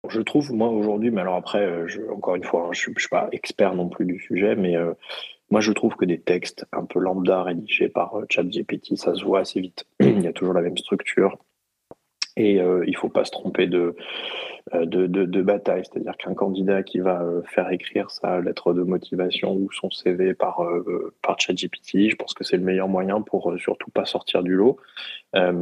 Je 0.09 0.21
trouve, 0.21 0.53
moi, 0.53 0.69
aujourd'hui, 0.69 1.11
mais 1.11 1.21
alors 1.21 1.37
après, 1.37 1.65
euh, 1.65 1.87
encore 2.13 2.35
une 2.35 2.45
fois, 2.45 2.67
hein, 2.69 2.73
je 2.73 2.91
ne 2.91 2.99
suis 2.99 3.09
pas 3.09 3.29
expert 3.33 3.75
non 3.75 3.89
plus 3.89 4.05
du 4.05 4.19
sujet, 4.21 4.57
mais 4.57 4.77
euh, 4.77 4.93
moi, 5.51 5.61
je 5.61 5.73
trouve 5.73 5.95
que 5.97 6.05
des 6.05 6.21
textes 6.21 6.67
un 6.73 6.85
peu 6.85 6.99
lambda 6.99 7.43
rédigés 7.43 7.89
par 7.89 8.17
euh, 8.17 8.27
ChatGPT, 8.29 8.97
ça 8.97 9.15
se 9.15 9.25
voit 9.25 9.41
assez 9.41 9.61
vite. 9.61 9.85
Il 10.01 10.23
y 10.23 10.27
a 10.27 10.33
toujours 10.33 10.55
la 10.55 10.63
même 10.63 10.79
structure. 10.79 11.39
Et 12.37 12.55
il 12.55 12.91
ne 12.91 12.97
faut 12.97 13.11
pas 13.11 13.25
se 13.25 13.31
tromper 13.31 13.69
de, 13.69 13.95
euh, 14.73 14.87
de, 14.87 15.07
de, 15.07 15.43
bataille, 15.43 15.83
c'est-à-dire 15.85 16.17
qu'un 16.17 16.33
candidat 16.33 16.83
qui 16.83 16.99
va 16.99 17.21
euh, 17.21 17.43
faire 17.43 17.71
écrire 17.71 18.11
sa 18.11 18.41
lettre 18.41 18.73
de 18.73 18.83
motivation 18.83 19.53
ou 19.53 19.71
son 19.73 19.91
CV 19.91 20.33
par, 20.33 20.63
euh, 20.63 21.15
par 21.21 21.39
ChatGPT, 21.39 22.09
je 22.09 22.17
pense 22.17 22.33
que 22.33 22.45
c'est 22.45 22.57
le 22.57 22.63
meilleur 22.63 22.89
moyen 22.89 23.21
pour 23.21 23.53
surtout 23.59 23.91
pas 23.91 24.07
sortir 24.07 24.43
du 24.43 24.55
lot. 24.55 24.79
Euh, 25.37 25.53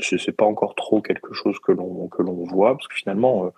c'est 0.00 0.36
pas 0.36 0.44
encore 0.44 0.74
trop 0.74 1.00
quelque 1.00 1.32
chose 1.32 1.58
que 1.60 1.72
l'on 1.72 2.08
que 2.08 2.22
l'on 2.22 2.44
voit, 2.44 2.74
parce 2.74 2.88
que 2.88 2.96
finalement, 2.96 3.52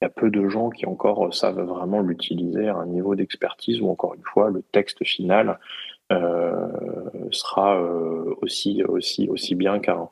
il 0.00 0.04
y 0.04 0.06
a 0.06 0.10
peu 0.10 0.30
de 0.30 0.48
gens 0.48 0.70
qui 0.70 0.86
encore 0.86 1.32
savent 1.34 1.60
vraiment 1.60 2.00
l'utiliser 2.00 2.68
à 2.68 2.76
un 2.76 2.86
niveau 2.86 3.14
d'expertise 3.14 3.80
où, 3.80 3.88
encore 3.88 4.14
une 4.14 4.24
fois, 4.24 4.50
le 4.50 4.62
texte 4.62 5.04
final 5.04 5.58
euh, 6.10 6.68
sera 7.30 7.80
aussi, 8.42 8.82
aussi, 8.84 9.28
aussi 9.28 9.54
bien 9.54 9.78
qu'un, 9.78 10.08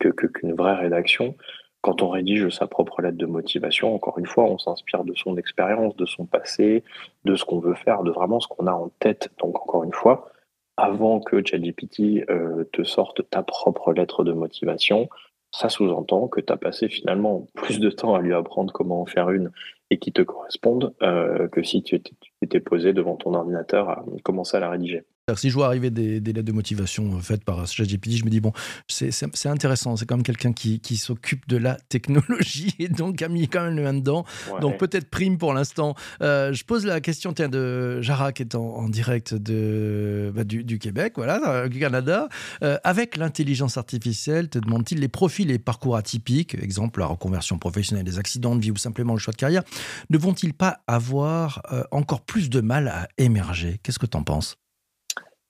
que, 0.00 0.08
qu'une 0.08 0.54
vraie 0.54 0.74
rédaction 0.74 1.36
quand 1.84 2.00
on 2.00 2.08
rédige 2.08 2.48
sa 2.48 2.66
propre 2.66 3.02
lettre 3.02 3.18
de 3.18 3.26
motivation, 3.26 3.94
encore 3.94 4.18
une 4.18 4.24
fois, 4.24 4.44
on 4.44 4.56
s'inspire 4.56 5.04
de 5.04 5.12
son 5.14 5.36
expérience, 5.36 5.94
de 5.96 6.06
son 6.06 6.24
passé, 6.24 6.82
de 7.26 7.36
ce 7.36 7.44
qu'on 7.44 7.58
veut 7.58 7.74
faire, 7.74 8.04
de 8.04 8.10
vraiment 8.10 8.40
ce 8.40 8.48
qu'on 8.48 8.66
a 8.66 8.72
en 8.72 8.88
tête. 9.00 9.28
Donc, 9.38 9.60
encore 9.60 9.84
une 9.84 9.92
fois, 9.92 10.30
avant 10.76 11.20
que 11.20 11.44
ChatGPT 11.44 12.28
euh, 12.30 12.64
te 12.72 12.82
sorte 12.84 13.28
ta 13.30 13.42
propre 13.42 13.92
lettre 13.92 14.24
de 14.24 14.32
motivation, 14.32 15.08
ça 15.50 15.68
sous-entend 15.68 16.26
que 16.26 16.40
tu 16.40 16.52
as 16.52 16.56
passé 16.56 16.88
finalement 16.88 17.46
plus 17.54 17.78
de 17.78 17.90
temps 17.90 18.14
à 18.14 18.20
lui 18.20 18.34
apprendre 18.34 18.72
comment 18.72 19.02
en 19.02 19.06
faire 19.06 19.30
une 19.30 19.52
et 19.90 19.98
qui 19.98 20.12
te 20.12 20.22
correspondent 20.22 20.94
euh, 21.02 21.46
que 21.48 21.62
si 21.62 21.82
tu 21.82 22.00
étais, 22.42 22.60
posé 22.60 22.92
devant 22.92 23.16
ton 23.16 23.34
ordinateur 23.34 23.88
à 23.88 24.04
commencer 24.24 24.56
à 24.56 24.60
la 24.60 24.70
rédiger. 24.70 25.04
Si 25.36 25.48
je 25.48 25.54
vois 25.54 25.66
arriver 25.66 25.90
des, 25.90 26.20
lettres 26.20 26.42
de 26.42 26.52
motivation 26.52 27.16
euh, 27.16 27.20
faites 27.20 27.44
par 27.44 27.66
ChatGPT, 27.66 28.18
je 28.18 28.24
me 28.26 28.30
dis, 28.30 28.40
bon, 28.40 28.52
c'est 28.88 29.46
intéressant, 29.46 29.96
c'est 29.96 30.04
quand 30.04 30.16
même 30.16 30.22
quelqu'un 30.22 30.52
qui, 30.52 30.96
s'occupe 30.98 31.48
de 31.48 31.56
la 31.56 31.76
technologie 31.88 32.74
et 32.78 32.88
donc 32.88 33.22
a 33.22 33.28
mis 33.28 33.48
quand 33.48 33.62
même 33.64 33.76
le 33.76 33.82
main 33.82 33.94
dedans. 33.94 34.26
Donc 34.60 34.78
peut-être 34.78 35.08
prime 35.08 35.38
pour 35.38 35.54
l'instant. 35.54 35.94
Euh, 36.20 36.52
je 36.52 36.64
pose 36.64 36.84
la 36.84 37.00
question 37.00 37.32
tiens, 37.32 37.48
de 37.48 38.02
Jara 38.02 38.32
qui 38.32 38.42
est 38.42 38.54
en, 38.54 38.88
direct 38.90 39.34
de, 39.34 40.30
bah, 40.34 40.44
du, 40.44 40.78
Québec, 40.78 41.14
voilà, 41.16 41.68
du 41.68 41.80
Canada. 41.80 42.28
avec 42.60 43.16
l'intelligence 43.16 43.78
artificielle, 43.78 44.50
te 44.50 44.58
demande-t-il 44.58 45.00
les 45.00 45.08
profils 45.08 45.50
et 45.50 45.58
parcours 45.58 45.96
atypiques, 45.96 46.54
exemple 46.54 47.00
la 47.00 47.06
reconversion 47.06 47.58
professionnelle, 47.58 48.04
des 48.04 48.18
accidents 48.18 48.56
de 48.56 48.60
vie 48.60 48.70
ou 48.70 48.76
simplement 48.76 49.14
le 49.14 49.18
choix 49.18 49.32
de 49.32 49.38
carrière, 49.38 49.62
ne 50.10 50.18
vont-ils 50.18 50.54
pas 50.54 50.82
avoir 50.86 51.62
euh, 51.72 51.84
encore 51.90 52.20
plus 52.20 52.50
de 52.50 52.60
mal 52.60 52.88
à 52.88 53.08
émerger? 53.16 53.80
Qu'est-ce 53.82 53.98
que 53.98 54.06
tu 54.06 54.16
en 54.16 54.22
penses? 54.22 54.56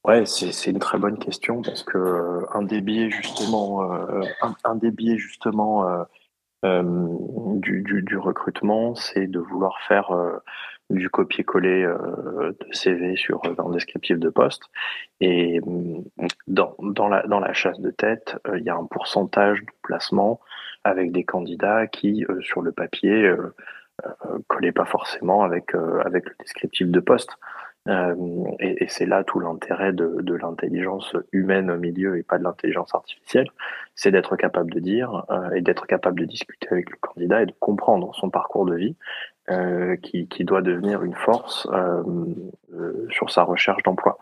Ouais, 0.05 0.27
c'est 0.27 0.71
une 0.71 0.79
très 0.79 0.99
bonne 0.99 1.19
question 1.19 1.63
parce 1.63 1.83
que 1.83 1.97
euh, 1.97 2.47
un 2.53 2.63
des 2.63 2.83
biais 2.83 3.11
justement, 3.11 3.91
euh, 3.91 4.21
un, 4.65 4.75
des 4.77 4.91
biais 4.91 5.17
justement 5.17 5.87
du, 6.63 8.19
recrutement, 8.19 8.95
c'est 8.95 9.27
de 9.27 9.39
vouloir 9.39 9.81
faire 9.89 10.11
du 10.91 11.09
copier-coller 11.09 11.85
de 11.85 12.73
CV 12.73 13.17
sur 13.17 13.41
un 13.59 13.71
descriptif 13.71 14.19
de 14.19 14.29
poste. 14.29 14.65
Et 15.21 15.61
dans, 16.47 16.77
dans, 16.79 17.09
la, 17.09 17.23
dans 17.27 17.41
la 17.41 17.53
chasse 17.55 17.81
de 17.81 17.91
tête, 17.91 18.37
il 18.57 18.63
y 18.63 18.71
a 18.71 18.77
un 18.77 18.85
pourcentage 18.85 19.61
de 19.61 19.73
placement 19.83 20.41
avec 20.85 21.13
des 21.13 21.25
candidats 21.25 21.87
qui, 21.87 22.27
sur 22.43 22.61
le 22.61 22.73
papier, 22.73 23.35
euh, 24.27 24.39
collait 24.49 24.73
pas 24.73 24.87
forcément 24.87 25.45
avec, 25.45 25.73
euh, 25.75 26.03
avec 26.05 26.29
le 26.29 26.35
descriptif 26.41 26.89
de 26.89 26.99
poste. 26.99 27.31
Euh, 27.89 28.15
et, 28.61 28.87
c'est 28.89 29.05
là 29.05 29.25
tout 29.25 29.41
l'intérêt 29.41 29.93
de, 29.93 30.35
l'intelligence 30.35 31.15
humaine 31.33 31.71
au 31.71 31.77
milieu 31.77 32.17
et 32.17 32.23
pas 32.23 32.39
de 32.39 32.45
l'intelligence 32.45 32.95
artificielle, 32.95 33.51
c'est 33.95 34.11
d'être 34.11 34.37
capable 34.37 34.73
de 34.73 34.81
dire 34.81 35.25
et 35.55 35.61
d'être 35.61 35.87
capable 35.87 36.21
de 36.21 36.25
discuter 36.25 36.69
avec 36.71 36.91
le 36.91 36.97
candidat 36.97 37.43
et 37.43 37.47
de 37.47 37.55
comprendre 37.61 38.15
son 38.15 38.31
parcours 38.31 38.65
de 38.65 38.75
vie 38.75 38.97
qui, 40.03 40.27
qui, 40.29 40.45
doit 40.45 40.63
devenir 40.63 41.03
une 41.03 41.15
force 41.15 41.69
sur 43.11 43.31
sa 43.31 43.43
recherche 43.43 43.83
d'emploi. 43.83 44.19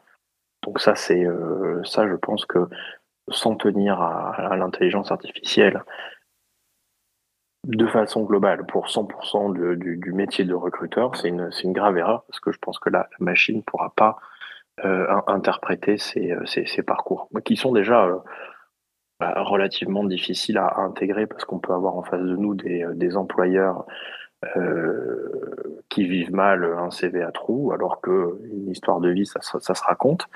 Donc 0.64 0.80
ça, 0.80 0.96
c'est 0.96 1.24
ça, 1.84 2.08
je 2.08 2.14
pense 2.14 2.44
que 2.46 2.68
sans 3.28 3.54
tenir 3.54 4.00
à 4.00 4.56
l'intelligence 4.56 5.12
artificielle 5.12 5.84
de 7.64 7.86
façon 7.86 8.22
globale, 8.22 8.66
pour 8.66 8.88
100% 8.88 9.76
du, 9.76 10.12
métier 10.12 10.44
de 10.44 10.54
recruteur, 10.54 11.16
c'est 11.16 11.28
une, 11.28 11.50
une, 11.62 11.72
grave 11.72 11.96
erreur 11.96 12.24
parce 12.24 12.40
que 12.40 12.50
je 12.50 12.58
pense 12.58 12.78
que 12.78 12.90
la, 12.90 13.08
machine 13.20 13.58
ne 13.58 13.62
pourra 13.62 13.92
pas 13.94 14.18
euh, 14.84 15.06
interpréter 15.28 15.96
ces, 15.96 16.32
euh, 16.32 16.82
parcours, 16.84 17.28
qui 17.44 17.56
sont 17.56 17.72
déjà 17.72 18.04
euh, 18.06 18.18
bah, 19.20 19.34
relativement 19.42 20.02
difficiles 20.02 20.58
à, 20.58 20.80
intégrer 20.80 21.26
parce 21.26 21.44
qu'on 21.44 21.60
peut 21.60 21.72
avoir 21.72 21.96
en 21.96 22.02
face 22.02 22.22
de 22.22 22.36
nous 22.36 22.54
des, 22.54 23.16
employeurs 23.16 23.86
qui 25.88 26.04
vivent 26.08 26.32
mal 26.32 26.64
un 26.64 26.90
CV 26.90 27.22
à 27.22 27.30
trous, 27.30 27.70
alors 27.72 28.00
qu'une 28.00 28.68
histoire 28.68 28.98
de 28.98 29.08
vie, 29.10 29.24
ça 29.24 29.40
se 29.40 29.84
raconte. 29.84 30.26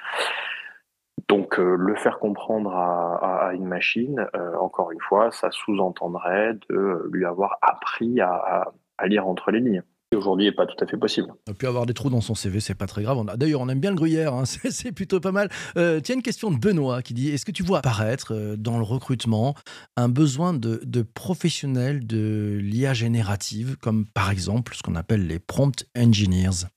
Donc 1.28 1.58
euh, 1.58 1.76
le 1.76 1.96
faire 1.96 2.18
comprendre 2.18 2.72
à, 2.72 3.50
une 3.54 3.66
machine, 3.66 4.26
euh, 4.36 4.56
encore 4.60 4.92
une 4.92 5.00
fois, 5.00 5.30
ça 5.32 5.50
sous-entendrait 5.50 6.54
de 6.68 7.08
lui 7.12 7.24
avoir 7.24 7.58
appris 7.62 8.20
à, 8.20 8.70
lire 9.04 9.26
entre 9.26 9.50
les 9.50 9.60
lignes. 9.60 9.82
Aujourd'hui, 10.14 10.46
n'est 10.46 10.52
pas 10.52 10.66
tout 10.66 10.82
à 10.82 10.86
fait 10.86 10.96
possible. 10.96 11.32
On 11.48 11.52
peut 11.52 11.66
avoir 11.66 11.84
des 11.84 11.92
trous 11.92 12.10
dans 12.10 12.20
son 12.20 12.36
CV, 12.36 12.60
c'est 12.60 12.76
pas 12.76 12.86
très 12.86 13.02
grave. 13.02 13.18
D'ailleurs, 13.36 13.60
on 13.60 13.68
aime 13.68 13.80
bien 13.80 13.90
le 13.90 13.96
gruyère, 13.96 14.34
hein, 14.34 14.44
c'est 14.46 14.92
plutôt 14.92 15.18
pas 15.18 15.32
mal. 15.32 15.50
Euh, 15.76 16.00
tiens, 16.00 16.14
une 16.14 16.22
question 16.22 16.52
de 16.52 16.58
Benoît 16.58 17.02
qui 17.02 17.12
dit 17.12 17.30
Est-ce 17.30 17.44
que 17.44 17.50
tu 17.50 17.64
vois 17.64 17.78
apparaître 17.78 18.54
dans 18.56 18.78
le 18.78 18.84
recrutement 18.84 19.54
un 19.96 20.08
besoin 20.08 20.54
de, 20.54 20.80
de 20.84 21.02
professionnels 21.02 22.06
de 22.06 22.56
l'IA 22.62 22.94
générative, 22.94 23.76
comme 23.78 24.06
par 24.06 24.30
exemple 24.30 24.74
ce 24.76 24.82
qu'on 24.82 24.94
appelle 24.94 25.26
les 25.26 25.40
prompt 25.40 25.84
engineers? 25.98 26.68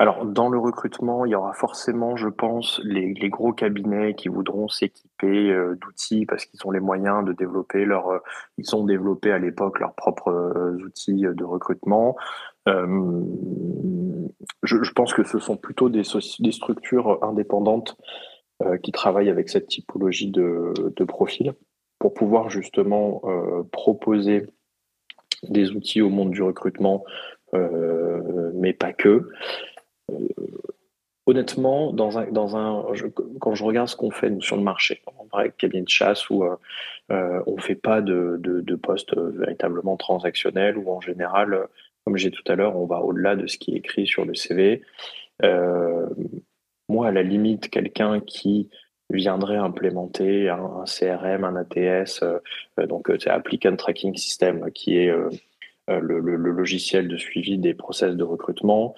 Alors, 0.00 0.24
dans 0.24 0.48
le 0.48 0.56
recrutement, 0.56 1.26
il 1.26 1.32
y 1.32 1.34
aura 1.34 1.52
forcément, 1.52 2.16
je 2.16 2.28
pense, 2.28 2.80
les, 2.84 3.12
gros 3.28 3.52
cabinets 3.52 4.14
qui 4.14 4.28
voudront 4.28 4.66
s'équiper 4.66 5.50
euh, 5.50 5.76
d'outils 5.78 6.24
parce 6.24 6.46
qu'ils 6.46 6.58
ont 6.64 6.70
les 6.70 6.80
moyens 6.80 7.22
de 7.22 7.34
développer 7.34 7.84
leur. 7.84 8.08
Euh, 8.08 8.18
ils 8.56 8.74
ont 8.74 8.86
développé 8.86 9.30
à 9.30 9.38
l'époque 9.38 9.78
leurs 9.78 9.94
propres 9.94 10.30
euh, 10.30 10.78
outils 10.86 11.20
de 11.20 11.44
recrutement. 11.44 12.16
Je, 12.66 12.72
pense 14.92 15.12
que 15.12 15.22
ce 15.22 15.38
sont 15.38 15.58
plutôt 15.58 15.90
des, 15.90 16.02
structures 16.02 17.22
indépendantes 17.22 17.98
qui 18.82 18.92
travaillent 18.92 19.28
avec 19.28 19.50
cette 19.50 19.66
typologie 19.66 20.30
de, 20.30 20.72
de 20.96 21.04
profil 21.04 21.52
pour 21.98 22.14
pouvoir 22.14 22.48
justement 22.48 23.20
proposer 23.70 24.46
des 25.42 25.72
outils 25.72 26.00
au 26.00 26.10
monde 26.10 26.30
du 26.30 26.42
recrutement, 26.42 27.04
mais 27.52 28.72
pas 28.72 28.92
que. 28.92 29.28
Euh, 30.10 30.28
honnêtement, 31.26 31.92
dans 31.92 32.18
un, 32.18 32.26
dans 32.30 32.56
un, 32.56 32.84
quand 33.40 33.54
je 33.54 33.64
regarde 33.64 33.88
ce 33.88 33.96
qu'on 33.96 34.10
fait 34.10 34.32
sur 34.40 34.56
le 34.56 34.62
marché, 34.62 35.02
en 35.06 35.26
vrai, 35.26 35.52
cabinet 35.56 35.82
de 35.82 35.88
chasse 35.88 36.28
où 36.30 36.44
euh, 36.44 36.56
euh, 37.12 37.42
on 37.46 37.56
ne 37.56 37.60
fait 37.60 37.76
pas 37.76 38.00
de, 38.00 38.38
de, 38.42 38.74
postes 38.74 39.16
véritablement 39.16 39.96
transactionnels, 39.96 40.76
ou 40.76 40.90
en 40.90 41.00
général, 41.00 41.66
comme 42.04 42.16
j'ai 42.16 42.30
tout 42.30 42.42
à 42.46 42.56
l'heure, 42.56 42.76
on 42.76 42.86
va 42.86 43.00
au-delà 43.00 43.36
de 43.36 43.46
ce 43.46 43.58
qui 43.58 43.74
est 43.74 43.78
écrit 43.78 44.06
sur 44.06 44.24
le 44.24 44.34
CV. 44.34 44.82
moi, 46.88 47.08
à 47.08 47.12
la 47.12 47.22
limite, 47.22 47.70
quelqu'un 47.70 48.20
qui 48.20 48.68
viendrait 49.10 49.56
implémenter 49.56 50.48
un, 50.48 50.84
CRM, 50.84 51.44
un 51.44 51.56
ATS, 51.56 52.24
donc 52.88 53.10
c'est 53.20 53.30
Applicant 53.30 53.76
Tracking 53.76 54.16
System, 54.16 54.70
qui 54.72 54.96
est 54.96 55.12
le, 55.88 56.20
le, 56.20 56.36
logiciel 56.36 57.08
de 57.08 57.16
suivi 57.16 57.58
des 57.58 57.74
process 57.74 58.14
de 58.16 58.24
recrutement, 58.24 58.94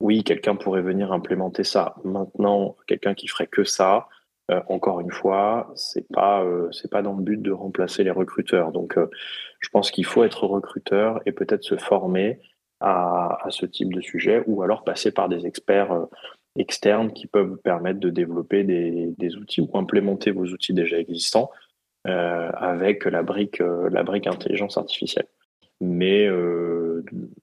oui, 0.00 0.22
quelqu'un 0.22 0.54
pourrait 0.54 0.82
venir 0.82 1.12
implémenter 1.12 1.64
ça. 1.64 1.96
Maintenant, 2.04 2.76
quelqu'un 2.86 3.14
qui 3.14 3.26
ferait 3.26 3.48
que 3.48 3.64
ça, 3.64 4.08
euh, 4.50 4.60
encore 4.68 5.00
une 5.00 5.10
fois, 5.10 5.72
c'est 5.74 6.06
pas 6.08 6.42
euh, 6.44 6.70
pas 6.90 7.02
dans 7.02 7.14
le 7.14 7.22
but 7.22 7.40
de 7.42 7.50
remplacer 7.50 8.04
les 8.04 8.10
recruteurs. 8.10 8.72
Donc, 8.72 8.96
euh, 8.96 9.10
je 9.60 9.68
pense 9.70 9.90
qu'il 9.90 10.04
faut 10.06 10.24
être 10.24 10.44
recruteur 10.46 11.20
et 11.26 11.32
peut-être 11.32 11.64
se 11.64 11.76
former 11.76 12.40
à, 12.80 13.38
à, 13.44 13.50
ce 13.50 13.66
type 13.66 13.92
de 13.92 14.00
sujet, 14.00 14.44
ou 14.46 14.62
alors 14.62 14.84
passer 14.84 15.10
par 15.10 15.28
des 15.28 15.46
experts 15.46 16.06
externes 16.56 17.12
qui 17.12 17.26
peuvent 17.26 17.48
vous 17.48 17.56
permettre 17.56 18.00
de 18.00 18.10
développer 18.10 18.64
des, 18.64 19.14
des, 19.18 19.36
outils 19.36 19.60
ou 19.60 19.76
implémenter 19.76 20.30
vos 20.30 20.46
outils 20.46 20.74
déjà 20.74 20.98
existants 20.98 21.50
avec 22.04 23.04
la 23.04 23.22
brique 23.22 23.58
la 23.58 24.02
brique 24.02 24.26
intelligence 24.26 24.78
artificielle 24.78 25.26
mais 25.80 26.26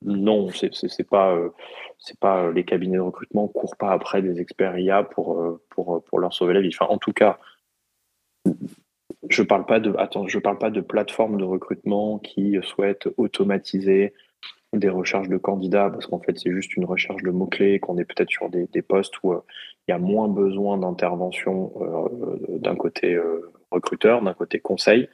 non, 0.01 0.49
c'est 0.49 1.07
pas 1.07 1.35
euh, 1.35 1.49
c'est 1.97 2.19
pas 2.19 2.51
les 2.51 2.63
cabinets 2.63 2.97
de 2.97 3.01
recrutement 3.01 3.47
courent 3.47 3.77
pas 3.77 3.91
après 3.91 4.21
des 4.21 4.39
experts 4.39 4.77
IA 4.77 5.03
pour 5.03 5.41
euh, 5.41 5.61
pour 5.69 6.19
leur 6.19 6.33
sauver 6.33 6.53
la 6.53 6.61
vie. 6.61 6.75
En 6.79 6.97
tout 6.97 7.13
cas, 7.13 7.39
je 9.29 9.43
parle 9.43 9.65
parle 10.39 10.57
pas 10.57 10.69
de 10.69 10.81
plateformes 10.81 11.37
de 11.37 11.43
recrutement 11.43 12.19
qui 12.19 12.57
souhaitent 12.61 13.09
automatiser 13.17 14.13
des 14.73 14.89
recherches 14.89 15.29
de 15.29 15.37
candidats 15.37 15.89
parce 15.89 16.05
qu'en 16.07 16.19
fait 16.19 16.37
c'est 16.37 16.51
juste 16.51 16.75
une 16.75 16.85
recherche 16.85 17.23
de 17.23 17.31
mots 17.31 17.47
clés 17.47 17.79
qu'on 17.79 17.97
est 17.97 18.05
peut-être 18.05 18.29
sur 18.29 18.49
des, 18.49 18.67
postes 18.81 19.13
où 19.23 19.33
il 19.87 19.91
y 19.91 19.93
a 19.93 19.99
moins 19.99 20.27
besoin 20.27 20.77
d'intervention 20.77 21.71
d'un 22.49 22.75
côté 22.75 23.17
recruteur, 23.71 24.21
d'un 24.21 24.33
côté 24.33 24.59
conseil. 24.59 25.07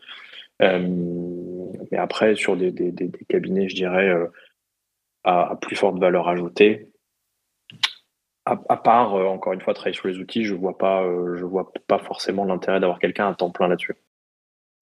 Euh, 1.91 1.95
mais 1.95 1.97
après, 1.97 2.35
sur 2.35 2.55
des, 2.57 2.71
des, 2.71 3.11
cabinets, 3.29 3.69
je 3.69 3.75
dirais, 3.75 4.09
euh, 4.09 4.27
à, 5.23 5.55
plus 5.61 5.75
forte 5.75 5.99
valeur 5.99 6.27
ajoutée, 6.27 6.89
à, 8.45 8.77
part, 8.77 9.15
euh, 9.15 9.25
encore 9.25 9.53
une 9.53 9.61
fois, 9.61 9.73
travailler 9.73 9.95
sur 9.95 10.07
les 10.07 10.17
outils, 10.17 10.43
je 10.43 10.55
vois 10.55 10.77
pas, 10.77 11.03
je 11.37 11.45
vois 11.45 11.71
pas 11.87 11.99
forcément 11.99 12.43
l'intérêt 12.43 12.79
d'avoir 12.79 12.99
quelqu'un 12.99 13.29
à 13.29 13.35
temps 13.35 13.51
plein 13.51 13.67
là-dessus. 13.67 13.95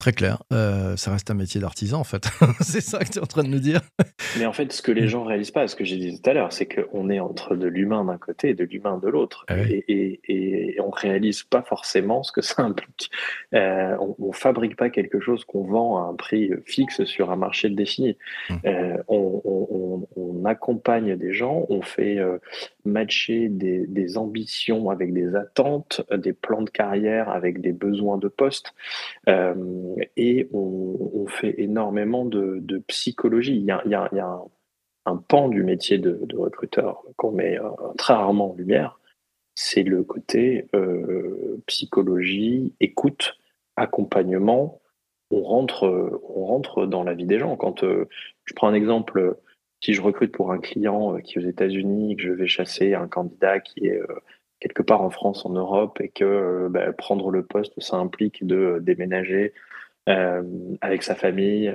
Très 0.00 0.12
clair. 0.12 0.42
Euh, 0.50 0.96
ça 0.96 1.12
reste 1.12 1.30
un 1.30 1.34
métier 1.34 1.60
d'artisan, 1.60 2.00
en 2.00 2.04
fait. 2.04 2.26
c'est 2.60 2.80
ça 2.80 3.00
que 3.00 3.10
tu 3.10 3.18
es 3.18 3.22
en 3.22 3.26
train 3.26 3.42
de 3.42 3.48
nous 3.48 3.58
dire. 3.58 3.82
Mais 4.38 4.46
en 4.46 4.52
fait, 4.54 4.72
ce 4.72 4.80
que 4.80 4.92
les 4.92 5.08
gens 5.08 5.24
réalisent 5.24 5.50
pas, 5.50 5.68
ce 5.68 5.76
que 5.76 5.84
j'ai 5.84 5.98
dit 5.98 6.18
tout 6.18 6.30
à 6.30 6.32
l'heure, 6.32 6.54
c'est 6.54 6.66
qu'on 6.66 7.10
est 7.10 7.20
entre 7.20 7.54
de 7.54 7.66
l'humain 7.66 8.02
d'un 8.06 8.16
côté 8.16 8.48
et 8.48 8.54
de 8.54 8.64
l'humain 8.64 8.96
de 8.96 9.08
l'autre. 9.08 9.44
Ah 9.48 9.58
et, 9.58 9.84
et, 9.88 10.20
et, 10.28 10.80
on 10.80 10.88
réalise 10.88 11.42
pas 11.42 11.60
forcément 11.60 12.22
ce 12.22 12.32
que 12.32 12.40
ça 12.40 12.62
implique. 12.62 13.10
Euh, 13.52 13.94
on, 14.00 14.28
ne 14.28 14.32
fabrique 14.32 14.76
pas 14.76 14.88
quelque 14.88 15.20
chose 15.20 15.44
qu'on 15.44 15.64
vend 15.64 15.98
à 15.98 16.08
un 16.08 16.14
prix 16.14 16.50
fixe 16.64 17.04
sur 17.04 17.30
un 17.30 17.36
marché 17.36 17.68
défini. 17.68 18.16
Hum. 18.48 18.60
Euh, 18.64 18.96
on, 19.06 19.42
on, 19.44 20.08
on, 20.16 20.44
accompagne 20.46 21.16
des 21.16 21.34
gens, 21.34 21.66
on 21.68 21.82
fait 21.82 22.18
matcher 22.84 23.48
des, 23.48 24.16
ambitions 24.16 24.90
avec 24.90 25.12
des 25.12 25.34
attentes, 25.34 26.02
des 26.12 26.32
plans 26.32 26.62
de 26.62 26.70
carrière 26.70 27.28
avec 27.28 27.60
des 27.60 27.72
besoins 27.72 28.18
de 28.18 28.28
poste. 28.28 28.72
et 29.26 30.48
on, 30.52 31.26
fait 31.28 31.54
énormément 31.58 32.24
de, 32.24 32.82
psychologie. 32.88 33.56
Il 33.56 33.64
y 33.64 33.94
a, 33.94 34.50
un, 35.06 35.16
pan 35.16 35.48
du 35.48 35.62
métier 35.62 35.98
de, 35.98 36.18
recruteur 36.34 37.02
qu'on 37.16 37.32
met 37.32 37.58
très 37.96 38.14
rarement 38.14 38.52
en 38.52 38.54
lumière, 38.54 38.98
c'est 39.54 39.82
le 39.82 40.02
côté 40.02 40.66
psychologie, 41.66 42.74
écoute, 42.80 43.36
accompagnement. 43.76 44.80
On 45.30 45.42
rentre, 45.42 46.20
on 46.34 46.44
rentre 46.44 46.86
dans 46.86 47.04
la 47.04 47.14
vie 47.14 47.26
des 47.26 47.38
gens. 47.38 47.56
Quand 47.56 47.82
je 47.82 48.54
prends 48.54 48.68
un 48.68 48.74
exemple, 48.74 49.36
si 49.80 49.94
je 49.94 50.02
recrute 50.02 50.32
pour 50.32 50.52
un 50.52 50.58
client 50.58 51.16
qui 51.18 51.38
est 51.38 51.42
aux 51.42 51.48
États-Unis, 51.48 52.16
que 52.16 52.22
je 52.22 52.32
vais 52.32 52.48
chasser 52.48 52.94
un 52.94 53.08
candidat 53.08 53.60
qui 53.60 53.86
est 53.86 54.00
quelque 54.60 54.82
part 54.82 55.02
en 55.02 55.10
France, 55.10 55.46
en 55.46 55.50
Europe, 55.50 56.00
et 56.00 56.08
que 56.08 56.68
bah, 56.70 56.92
prendre 56.92 57.30
le 57.30 57.44
poste, 57.44 57.80
ça 57.80 57.96
implique 57.96 58.46
de 58.46 58.78
déménager 58.82 59.54
avec 60.80 61.02
sa 61.02 61.14
famille, 61.14 61.74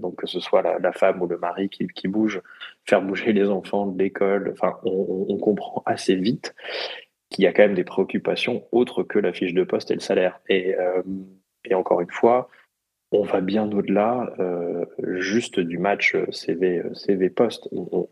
donc 0.00 0.16
que 0.16 0.26
ce 0.26 0.40
soit 0.40 0.62
la, 0.62 0.92
femme 0.92 1.22
ou 1.22 1.26
le 1.26 1.38
mari 1.38 1.68
qui, 1.68 2.08
bouge, 2.08 2.40
faire 2.84 3.02
bouger 3.02 3.32
les 3.32 3.48
enfants 3.48 3.86
de 3.86 3.98
l'école. 4.02 4.50
Enfin, 4.52 4.78
on, 4.84 5.38
comprend 5.38 5.82
assez 5.86 6.16
vite 6.16 6.54
qu'il 7.30 7.44
y 7.44 7.46
a 7.46 7.52
quand 7.52 7.62
même 7.62 7.74
des 7.74 7.84
préoccupations 7.84 8.66
autres 8.72 9.02
que 9.02 9.18
la 9.18 9.32
fiche 9.32 9.54
de 9.54 9.64
poste 9.64 9.90
et 9.90 9.94
le 9.94 10.00
salaire. 10.00 10.40
Et 10.48 10.74
encore 11.74 12.00
une 12.00 12.10
fois, 12.10 12.48
on 13.12 13.22
va 13.22 13.40
bien 13.40 13.70
au-delà 13.70 14.32
euh, 14.38 14.84
juste 15.18 15.60
du 15.60 15.78
match 15.78 16.16
CV, 16.30 16.82
CV 16.94 17.30
poste. 17.30 17.68
On, 17.72 18.08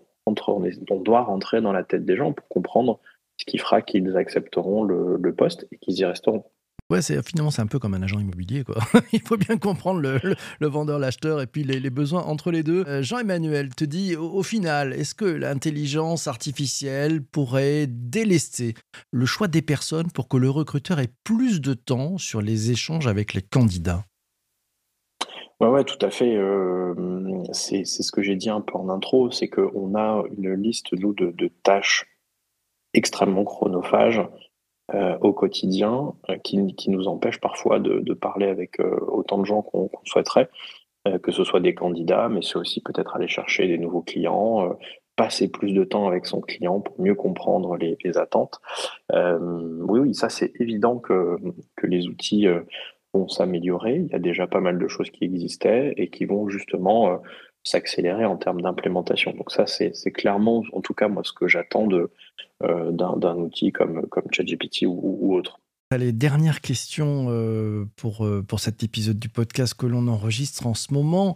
doit 1.02 1.23
rentrer 1.23 1.61
dans 1.61 1.73
la 1.73 1.83
tête 1.83 2.04
des 2.04 2.16
gens 2.16 2.33
pour 2.33 2.47
comprendre 2.49 3.00
ce 3.37 3.45
qui 3.45 3.59
fera 3.59 3.83
qu'ils 3.83 4.16
accepteront 4.16 4.85
le, 4.85 5.35
poste 5.35 5.66
et 5.73 5.78
qu'ils 5.78 5.99
y 5.99 6.04
resteront. 6.04 6.45
Ouais, 6.90 7.02
c'est 7.02 7.25
finalement 7.26 7.50
c'est 7.50 7.62
un 7.62 7.66
peu 7.66 7.78
comme 7.78 7.95
un 7.95 8.02
agent 8.02 8.19
immobilier. 8.19 8.64
Il 9.12 9.23
faut 9.23 9.37
bien 9.37 9.57
comprendre 9.57 10.00
le, 10.00 10.66
vendeur, 10.66 10.99
l'acheteur 10.99 11.40
et 11.40 11.47
puis 11.47 11.64
les, 11.64 11.90
besoins 11.90 12.23
entre 12.23 12.50
les 12.50 12.62
deux. 12.62 12.85
Euh, 12.87 13.02
Jean-Emmanuel 13.02 13.75
te 13.75 13.85
dit 13.85 14.16
au, 14.16 14.42
final, 14.42 14.92
est-ce 14.92 15.14
que 15.14 15.25
l'intelligence 15.25 16.26
artificielle 16.26 17.23
pourrait 17.23 17.87
délester 17.88 18.75
le 19.12 19.26
choix 19.26 19.49
des 19.49 19.62
personnes 19.62 20.11
pour 20.12 20.28
que 20.28 20.37
le 20.37 20.50
recruteur 20.50 20.99
ait 21.00 21.12
plus 21.25 21.61
de 21.61 21.75
temps 21.75 22.19
sur 22.19 22.42
les 22.42 22.71
échanges 22.71 23.07
avec 23.07 23.35
les 23.35 23.42
candidats? 23.42 24.04
Ouais, 25.61 25.85
tout 25.85 25.99
à 26.00 26.11
fait. 26.11 26.38
c'est 27.52 27.85
ce 27.85 28.11
que 28.11 28.23
j'ai 28.23 28.37
dit 28.37 28.49
un 28.49 28.62
peu 28.62 28.79
en 28.79 28.88
intro, 28.88 29.31
c'est 29.31 29.49
qu'on 29.49 29.95
a 29.95 30.23
une 30.38 30.55
liste, 30.55 30.95
nous, 30.95 31.12
de, 31.12 31.50
tâches 31.62 32.07
extrêmement 32.95 33.45
chronophages 33.45 34.23
au 35.21 35.33
quotidien 35.33 36.14
euh, 36.31 36.38
qui, 36.38 36.88
nous 36.88 37.07
empêchent 37.09 37.40
parfois 37.40 37.79
de, 37.79 38.14
parler 38.14 38.47
avec 38.47 38.79
autant 38.81 39.38
de 39.38 39.45
gens 39.45 39.61
qu'on 39.61 39.90
souhaiterait, 40.05 40.49
que 41.23 41.31
ce 41.31 41.45
soit 41.45 41.61
des 41.61 41.75
candidats, 41.75 42.31
mais 42.31 42.40
c'est 42.40 42.57
aussi 42.57 42.81
peut-être 42.81 43.14
aller 43.14 43.29
chercher 43.29 43.69
des 43.69 43.76
nouveaux 43.76 44.02
clients, 44.02 44.76
passer 45.14 45.49
plus 45.49 45.73
de 45.73 45.85
temps 45.85 46.09
avec 46.09 46.25
son 46.25 46.40
client 46.40 46.81
pour 46.81 46.99
mieux 46.99 47.14
comprendre 47.14 47.76
les, 47.76 48.17
attentes. 48.17 48.61
oui, 49.12 50.00
oui, 50.00 50.14
ça 50.14 50.31
c'est 50.31 50.52
évident 50.59 50.97
que 50.97 51.37
les 51.83 52.09
outils 52.09 52.49
vont 53.12 53.29
s'améliorer. 53.29 53.97
Il 53.97 54.12
y 54.12 54.14
a 54.14 54.19
déjà 54.19 54.47
pas 54.47 54.61
mal 54.61 54.79
de 54.79 54.88
choses 54.88 55.11
qui 55.11 55.25
existaient 55.25 55.95
et 55.97 56.09
qui 56.09 56.25
vont 56.25 56.49
justement 56.49 57.12
euh, 57.12 57.17
s'accélérer 57.64 58.25
en 58.25 58.37
termes 58.37 58.62
d'implémentation. 58.62 59.33
Donc 59.33 59.50
ça, 59.50 59.67
c'est 59.67 59.93
clairement, 60.12 60.62
en 60.73 60.81
tout 60.81 60.95
cas, 60.95 61.09
moi, 61.09 61.23
ce 61.25 61.33
que 61.33 61.49
j'attends 61.49 61.88
euh, 61.93 62.90
d'un 62.93 63.37
outil 63.37 63.73
comme, 63.73 64.07
comme 64.09 64.25
ChatGPT 64.31 64.85
ou, 64.87 65.35
autre. 65.35 65.59
Les 65.97 66.12
dernières 66.12 66.61
questions 66.61 67.26
euh, 67.31 67.85
pour, 67.97 68.26
pour 68.47 68.61
cet 68.61 68.85
épisode 68.85 69.19
du 69.19 69.29
podcast 69.29 69.75
que 69.75 69.87
l'on 69.87 70.07
enregistre 70.07 70.67
en 70.67 70.75
ce 70.75 70.95
moment. 70.95 71.35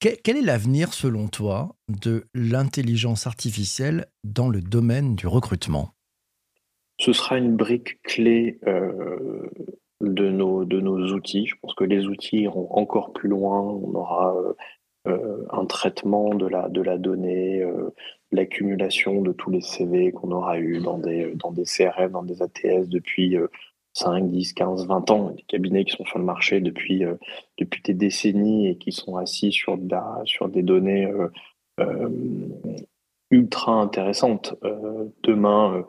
quel 0.00 0.36
est 0.36 0.42
l'avenir, 0.42 0.92
selon 0.94 1.26
toi, 1.26 1.74
de 1.88 2.26
l'intelligence 2.32 3.26
artificielle 3.26 4.06
dans 4.22 4.48
le 4.48 4.60
domaine 4.60 5.16
du 5.16 5.26
recrutement? 5.26 5.90
Ce 6.98 7.12
sera 7.12 7.36
une 7.36 7.56
brique 7.56 8.00
clé 8.04 8.58
de 10.00 10.30
nos, 10.30 10.64
de 10.64 10.80
nos 10.80 11.12
outils. 11.12 11.46
Je 11.46 11.54
pense 11.60 11.74
que 11.74 11.84
les 11.84 12.06
outils 12.06 12.40
iront 12.42 12.68
encore 12.70 13.12
plus 13.12 13.28
loin. 13.28 13.60
On 13.60 13.94
aura 13.94 14.36
euh, 14.36 14.52
euh, 15.08 15.46
un 15.50 15.64
traitement 15.66 16.34
de 16.34 16.46
la, 16.46 16.68
de 16.68 16.82
la 16.82 16.98
donnée, 16.98 17.60
euh, 17.62 17.94
l'accumulation 18.32 19.22
de 19.22 19.32
tous 19.32 19.50
les 19.50 19.60
CV 19.60 20.12
qu'on 20.12 20.32
aura 20.32 20.58
eu 20.58 20.80
dans 20.80 20.98
des, 20.98 21.34
dans 21.36 21.52
des 21.52 21.64
CRM, 21.64 22.12
dans 22.12 22.22
des 22.22 22.42
ATS 22.42 22.88
depuis 22.88 23.36
5, 23.94 24.28
10, 24.28 24.52
15, 24.52 24.86
20 24.86 25.10
ans. 25.10 25.30
Des 25.30 25.42
cabinets 25.42 25.84
qui 25.84 25.96
sont 25.96 26.04
sur 26.04 26.18
le 26.18 26.24
marché 26.24 26.60
depuis, 26.60 27.02
depuis 27.58 27.82
des 27.82 27.94
décennies 27.94 28.68
et 28.68 28.76
qui 28.76 28.92
sont 28.92 29.16
assis 29.16 29.52
sur, 29.52 29.78
sur 30.24 30.48
des 30.48 30.62
données 30.62 31.10
ultra 33.30 33.72
intéressantes. 33.72 34.54
demain, 35.22 35.86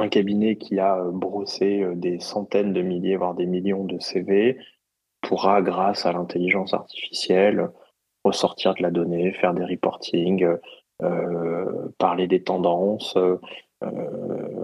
un 0.00 0.08
cabinet 0.08 0.56
qui 0.56 0.78
a 0.78 0.98
euh, 0.98 1.10
brossé 1.10 1.82
euh, 1.82 1.94
des 1.94 2.18
centaines 2.20 2.72
de 2.72 2.82
milliers, 2.82 3.16
voire 3.16 3.34
des 3.34 3.46
millions 3.46 3.84
de 3.84 3.98
CV, 3.98 4.58
pourra, 5.20 5.62
grâce 5.62 6.06
à 6.06 6.12
l'intelligence 6.12 6.74
artificielle, 6.74 7.70
ressortir 8.24 8.74
de 8.74 8.82
la 8.82 8.90
donnée, 8.90 9.32
faire 9.32 9.54
des 9.54 9.64
reporting, 9.64 10.46
euh, 11.02 11.88
parler 11.98 12.26
des 12.26 12.42
tendances, 12.42 13.16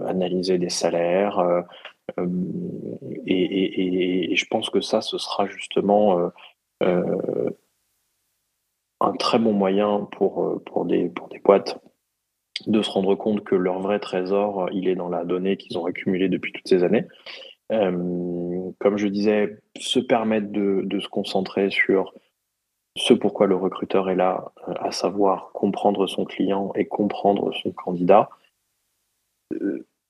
analyser 0.07 0.59
des 0.59 0.69
salaires. 0.69 1.63
et, 3.25 4.35
je 4.35 4.45
pense 4.45 4.69
que 4.69 4.81
ça, 4.81 5.01
ce 5.01 5.17
sera 5.17 5.47
justement 5.47 6.31
un 6.81 7.51
très 9.17 9.39
bon 9.39 9.53
moyen 9.53 10.07
pour, 10.11 10.61
pour, 10.65 10.85
des, 10.85 11.09
pour 11.09 11.29
des 11.29 11.39
boîtes 11.39 11.79
de 12.65 12.81
se 12.81 12.89
rendre 12.89 13.15
compte 13.15 13.43
que 13.43 13.55
leur 13.55 13.79
vrai 13.79 13.99
trésor, 13.99 14.65
euh, 14.65 14.69
il 14.73 14.87
est 14.87 14.95
dans 14.95 15.09
la 15.09 15.23
donnée 15.23 15.57
qu'ils 15.57 15.77
ont 15.77 15.85
accumulée 15.85 16.29
depuis 16.29 16.51
toutes 16.51 16.67
ces 16.67 16.83
années. 16.83 17.05
Euh, 17.71 18.71
comme 18.79 18.97
je 18.97 19.07
disais, 19.07 19.59
se 19.77 19.99
permettre 19.99 20.51
de, 20.51 20.99
se 20.99 21.07
concentrer 21.07 21.69
sur 21.69 22.13
ce 22.95 23.13
pourquoi 23.13 23.45
le 23.45 23.55
recruteur 23.55 24.09
est 24.09 24.15
là, 24.15 24.51
euh, 24.67 24.73
à 24.79 24.91
savoir 24.91 25.51
comprendre 25.53 26.07
son 26.07 26.25
client 26.25 26.71
et 26.75 26.87
comprendre 26.87 27.53
son 27.53 27.71
candidat. 27.71 28.29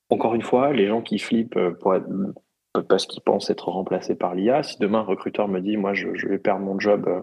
encore 0.10 0.36
une 0.36 0.42
fois, 0.42 0.72
les 0.72 0.88
gens 0.88 1.02
qui 1.02 1.20
flippent 1.20 1.60
pour 1.80 1.96
être, 1.96 2.08
parce 2.82 3.06
qu'ils 3.06 3.22
pensent 3.22 3.50
être 3.50 3.70
remplacés 3.70 4.16
par 4.16 4.36
l'IA. 4.36 4.64
Si 4.64 4.78
demain 4.80 5.00
un 5.00 5.04
recruteur 5.04 5.48
me 5.48 5.60
dit, 5.60 5.78
moi, 5.78 5.94
je, 5.94 6.08
vais 6.28 6.38
perdre 6.38 6.66
mon 6.66 6.80
job 6.80 7.06
euh, 7.08 7.22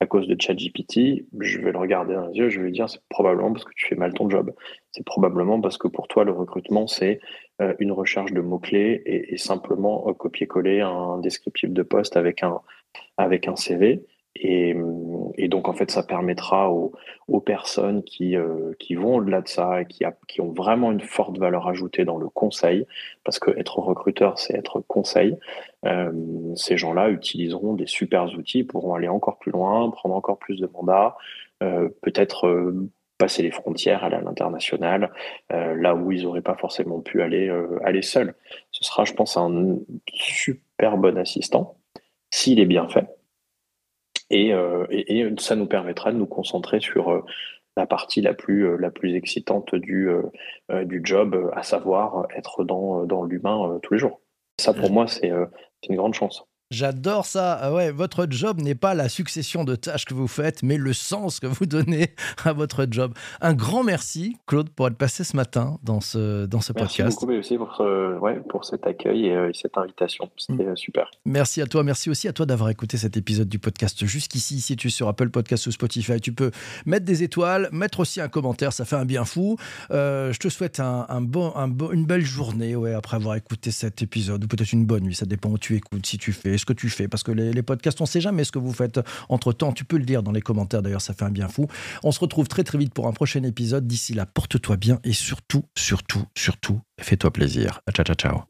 à 0.00 0.06
cause 0.06 0.26
de 0.26 0.36
ChatGPT, 0.40 1.26
je 1.38 1.60
vais 1.60 1.72
le 1.72 1.78
regarder 1.78 2.14
dans 2.14 2.26
les 2.26 2.38
yeux, 2.38 2.48
je 2.48 2.58
vais 2.58 2.66
lui 2.66 2.72
dire, 2.72 2.88
c'est 2.88 3.02
probablement 3.08 3.52
parce 3.52 3.64
que 3.64 3.72
tu 3.76 3.86
fais 3.86 3.94
mal 3.94 4.12
ton 4.14 4.28
job. 4.28 4.52
C'est 4.92 5.04
probablement 5.04 5.60
parce 5.60 5.78
que 5.78 5.88
pour 5.88 6.08
toi, 6.08 6.24
le 6.24 6.32
recrutement, 6.32 6.86
c'est 6.86 7.20
euh, 7.60 7.74
une 7.78 7.92
recherche 7.92 8.32
de 8.32 8.40
mots-clés 8.40 9.02
et, 9.04 9.36
simplement 9.36 10.08
euh, 10.08 10.12
copier-coller 10.14 10.80
un 10.80 11.18
descriptif 11.18 11.70
de 11.70 11.82
poste 11.82 12.16
avec 12.16 12.42
un, 12.42 12.60
avec 13.16 13.48
un 13.48 13.56
CV. 13.56 14.04
Et, 14.36 14.74
donc, 15.48 15.68
en 15.68 15.72
fait, 15.72 15.90
ça 15.90 16.02
permettra 16.02 16.70
aux, 16.70 16.92
personnes 17.40 18.02
qui, 18.02 18.36
euh, 18.36 18.72
qui 18.78 18.94
vont 18.94 19.16
au-delà 19.16 19.40
de 19.40 19.48
ça 19.48 19.80
et 19.80 19.86
qui, 19.86 20.04
qui, 20.28 20.40
ont 20.40 20.52
vraiment 20.52 20.92
une 20.92 21.00
forte 21.00 21.38
valeur 21.38 21.68
ajoutée 21.68 22.04
dans 22.04 22.18
le 22.18 22.28
conseil, 22.28 22.86
parce 23.24 23.38
que 23.38 23.50
être 23.58 23.78
recruteur, 23.78 24.38
c'est 24.38 24.54
être 24.54 24.80
conseil. 24.80 25.36
Euh, 25.86 26.12
ces 26.56 26.76
gens-là 26.76 27.08
utiliseront 27.10 27.74
des 27.74 27.86
super 27.86 28.24
outils, 28.36 28.64
pourront 28.64 28.94
aller 28.94 29.08
encore 29.08 29.38
plus 29.38 29.52
loin, 29.52 29.88
prendre 29.90 30.14
encore 30.14 30.38
plus 30.38 30.60
de 30.60 30.66
mandats, 30.66 31.16
euh, 31.62 31.88
peut-être 32.02 32.74
passer 33.16 33.42
les 33.42 33.50
frontières, 33.50 34.04
aller 34.04 34.16
à 34.16 34.20
l'international, 34.22 35.12
là 35.50 35.94
où 35.94 36.10
ils 36.10 36.22
n'auraient 36.24 36.40
pas 36.40 36.56
forcément 36.56 37.00
pu 37.00 37.22
aller 37.22 38.02
seuls. 38.02 38.34
Ce 38.70 38.84
sera, 38.84 39.04
je 39.04 39.12
pense, 39.12 39.36
un 39.36 39.78
super 40.12 40.96
bon 40.96 41.18
assistant, 41.18 41.76
s'il 42.30 42.60
est 42.60 42.66
bien 42.66 42.88
fait. 42.88 43.06
Euh, 44.32 44.86
et, 44.90 45.18
et, 45.18 45.34
ça 45.38 45.56
nous 45.56 45.66
permettra 45.66 46.12
de 46.12 46.16
nous 46.16 46.26
concentrer 46.26 46.80
sur 46.80 47.10
euh, 47.10 47.24
la 47.76 47.86
partie 47.86 48.20
la 48.20 48.34
plus, 48.34 48.66
euh, 48.66 48.76
la 48.76 48.90
plus 48.90 49.14
excitante 49.14 49.74
du, 49.74 50.08
du 50.84 51.00
job, 51.04 51.50
à 51.54 51.62
savoir 51.62 52.26
être 52.36 52.64
dans, 52.64 53.04
dans 53.04 53.24
l'humain 53.24 53.78
tous 53.82 53.94
les 53.94 54.00
jours. 54.00 54.20
Ça, 54.60 54.74
pour 54.74 54.90
moi, 54.90 55.06
c'est 55.06 55.32
une 55.88 55.96
grande 55.96 56.14
chance. 56.14 56.49
J'adore 56.70 57.26
ça. 57.26 57.58
Ah 57.60 57.72
ouais, 57.72 57.90
votre 57.90 58.28
job 58.30 58.60
n'est 58.60 58.76
pas 58.76 58.94
la 58.94 59.08
succession 59.08 59.64
de 59.64 59.74
tâches 59.74 60.04
que 60.04 60.14
vous 60.14 60.28
faites, 60.28 60.62
mais 60.62 60.76
le 60.76 60.92
sens 60.92 61.40
que 61.40 61.48
vous 61.48 61.66
donnez 61.66 62.14
à 62.44 62.52
votre 62.52 62.86
job. 62.88 63.12
Un 63.40 63.54
grand 63.54 63.82
merci, 63.82 64.36
Claude, 64.46 64.70
pour 64.70 64.86
être 64.86 64.96
passé 64.96 65.24
ce 65.24 65.34
matin 65.34 65.78
dans 65.82 66.00
ce, 66.00 66.46
dans 66.46 66.60
ce 66.60 66.72
merci 66.72 67.02
podcast. 67.02 67.26
Merci 67.26 67.58
beaucoup 67.58 67.74
pour, 67.74 67.84
euh, 67.84 68.16
ouais, 68.18 68.40
pour 68.48 68.64
cet 68.64 68.86
accueil 68.86 69.26
et, 69.26 69.34
euh, 69.34 69.50
et 69.50 69.52
cette 69.52 69.76
invitation. 69.76 70.30
C'était 70.36 70.62
mm. 70.62 70.76
super. 70.76 71.10
Merci 71.24 71.60
à 71.60 71.66
toi. 71.66 71.82
Merci 71.82 72.08
aussi 72.08 72.28
à 72.28 72.32
toi 72.32 72.46
d'avoir 72.46 72.70
écouté 72.70 72.98
cet 72.98 73.16
épisode 73.16 73.48
du 73.48 73.58
podcast 73.58 74.06
jusqu'ici. 74.06 74.60
Si 74.60 74.76
tu 74.76 74.86
es 74.86 74.90
sur 74.90 75.08
Apple 75.08 75.30
Podcast 75.30 75.66
ou 75.66 75.72
Spotify, 75.72 76.20
tu 76.20 76.32
peux 76.32 76.52
mettre 76.86 77.04
des 77.04 77.24
étoiles, 77.24 77.68
mettre 77.72 77.98
aussi 77.98 78.20
un 78.20 78.28
commentaire. 78.28 78.72
Ça 78.72 78.84
fait 78.84 78.94
un 78.94 79.04
bien 79.04 79.24
fou. 79.24 79.56
Euh, 79.90 80.32
je 80.32 80.38
te 80.38 80.48
souhaite 80.48 80.78
un, 80.78 81.04
un 81.08 81.20
bon, 81.20 81.52
un 81.56 81.66
bon, 81.66 81.90
une 81.90 82.06
belle 82.06 82.24
journée 82.24 82.76
ouais, 82.76 82.94
après 82.94 83.16
avoir 83.16 83.34
écouté 83.34 83.72
cet 83.72 84.02
épisode, 84.02 84.44
ou 84.44 84.46
peut-être 84.46 84.72
une 84.72 84.86
bonne 84.86 85.02
nuit. 85.02 85.16
Ça 85.16 85.26
dépend 85.26 85.50
où 85.50 85.58
tu 85.58 85.74
écoutes, 85.74 86.06
si 86.06 86.16
tu 86.16 86.32
fais 86.32 86.59
ce 86.60 86.66
que 86.66 86.72
tu 86.72 86.88
fais. 86.88 87.08
Parce 87.08 87.22
que 87.22 87.32
les, 87.32 87.62
podcasts, 87.62 88.00
on 88.00 88.04
ne 88.04 88.08
sait 88.08 88.20
jamais 88.20 88.44
ce 88.44 88.52
que 88.52 88.58
vous 88.58 88.72
faites 88.72 89.00
entre 89.28 89.52
temps. 89.52 89.72
Tu 89.72 89.84
peux 89.84 89.98
le 89.98 90.04
dire 90.04 90.22
dans 90.22 90.32
les 90.32 90.40
commentaires, 90.40 90.82
d'ailleurs, 90.82 91.02
ça 91.02 91.14
fait 91.14 91.24
un 91.24 91.30
bien 91.30 91.48
fou. 91.48 91.66
On 92.02 92.12
se 92.12 92.20
retrouve 92.20 92.48
très 92.48 92.64
très 92.64 92.78
vite 92.78 92.94
pour 92.94 93.06
un 93.06 93.12
prochain 93.12 93.42
épisode. 93.42 93.86
D'ici 93.86 94.14
là, 94.14 94.26
porte-toi 94.26 94.76
bien 94.76 95.00
et 95.04 95.12
surtout, 95.12 95.64
surtout, 95.76 96.24
surtout, 96.36 96.80
fais-toi 97.00 97.32
plaisir. 97.32 97.80
Ciao, 97.94 98.04
ciao, 98.04 98.14
ciao. 98.14 98.44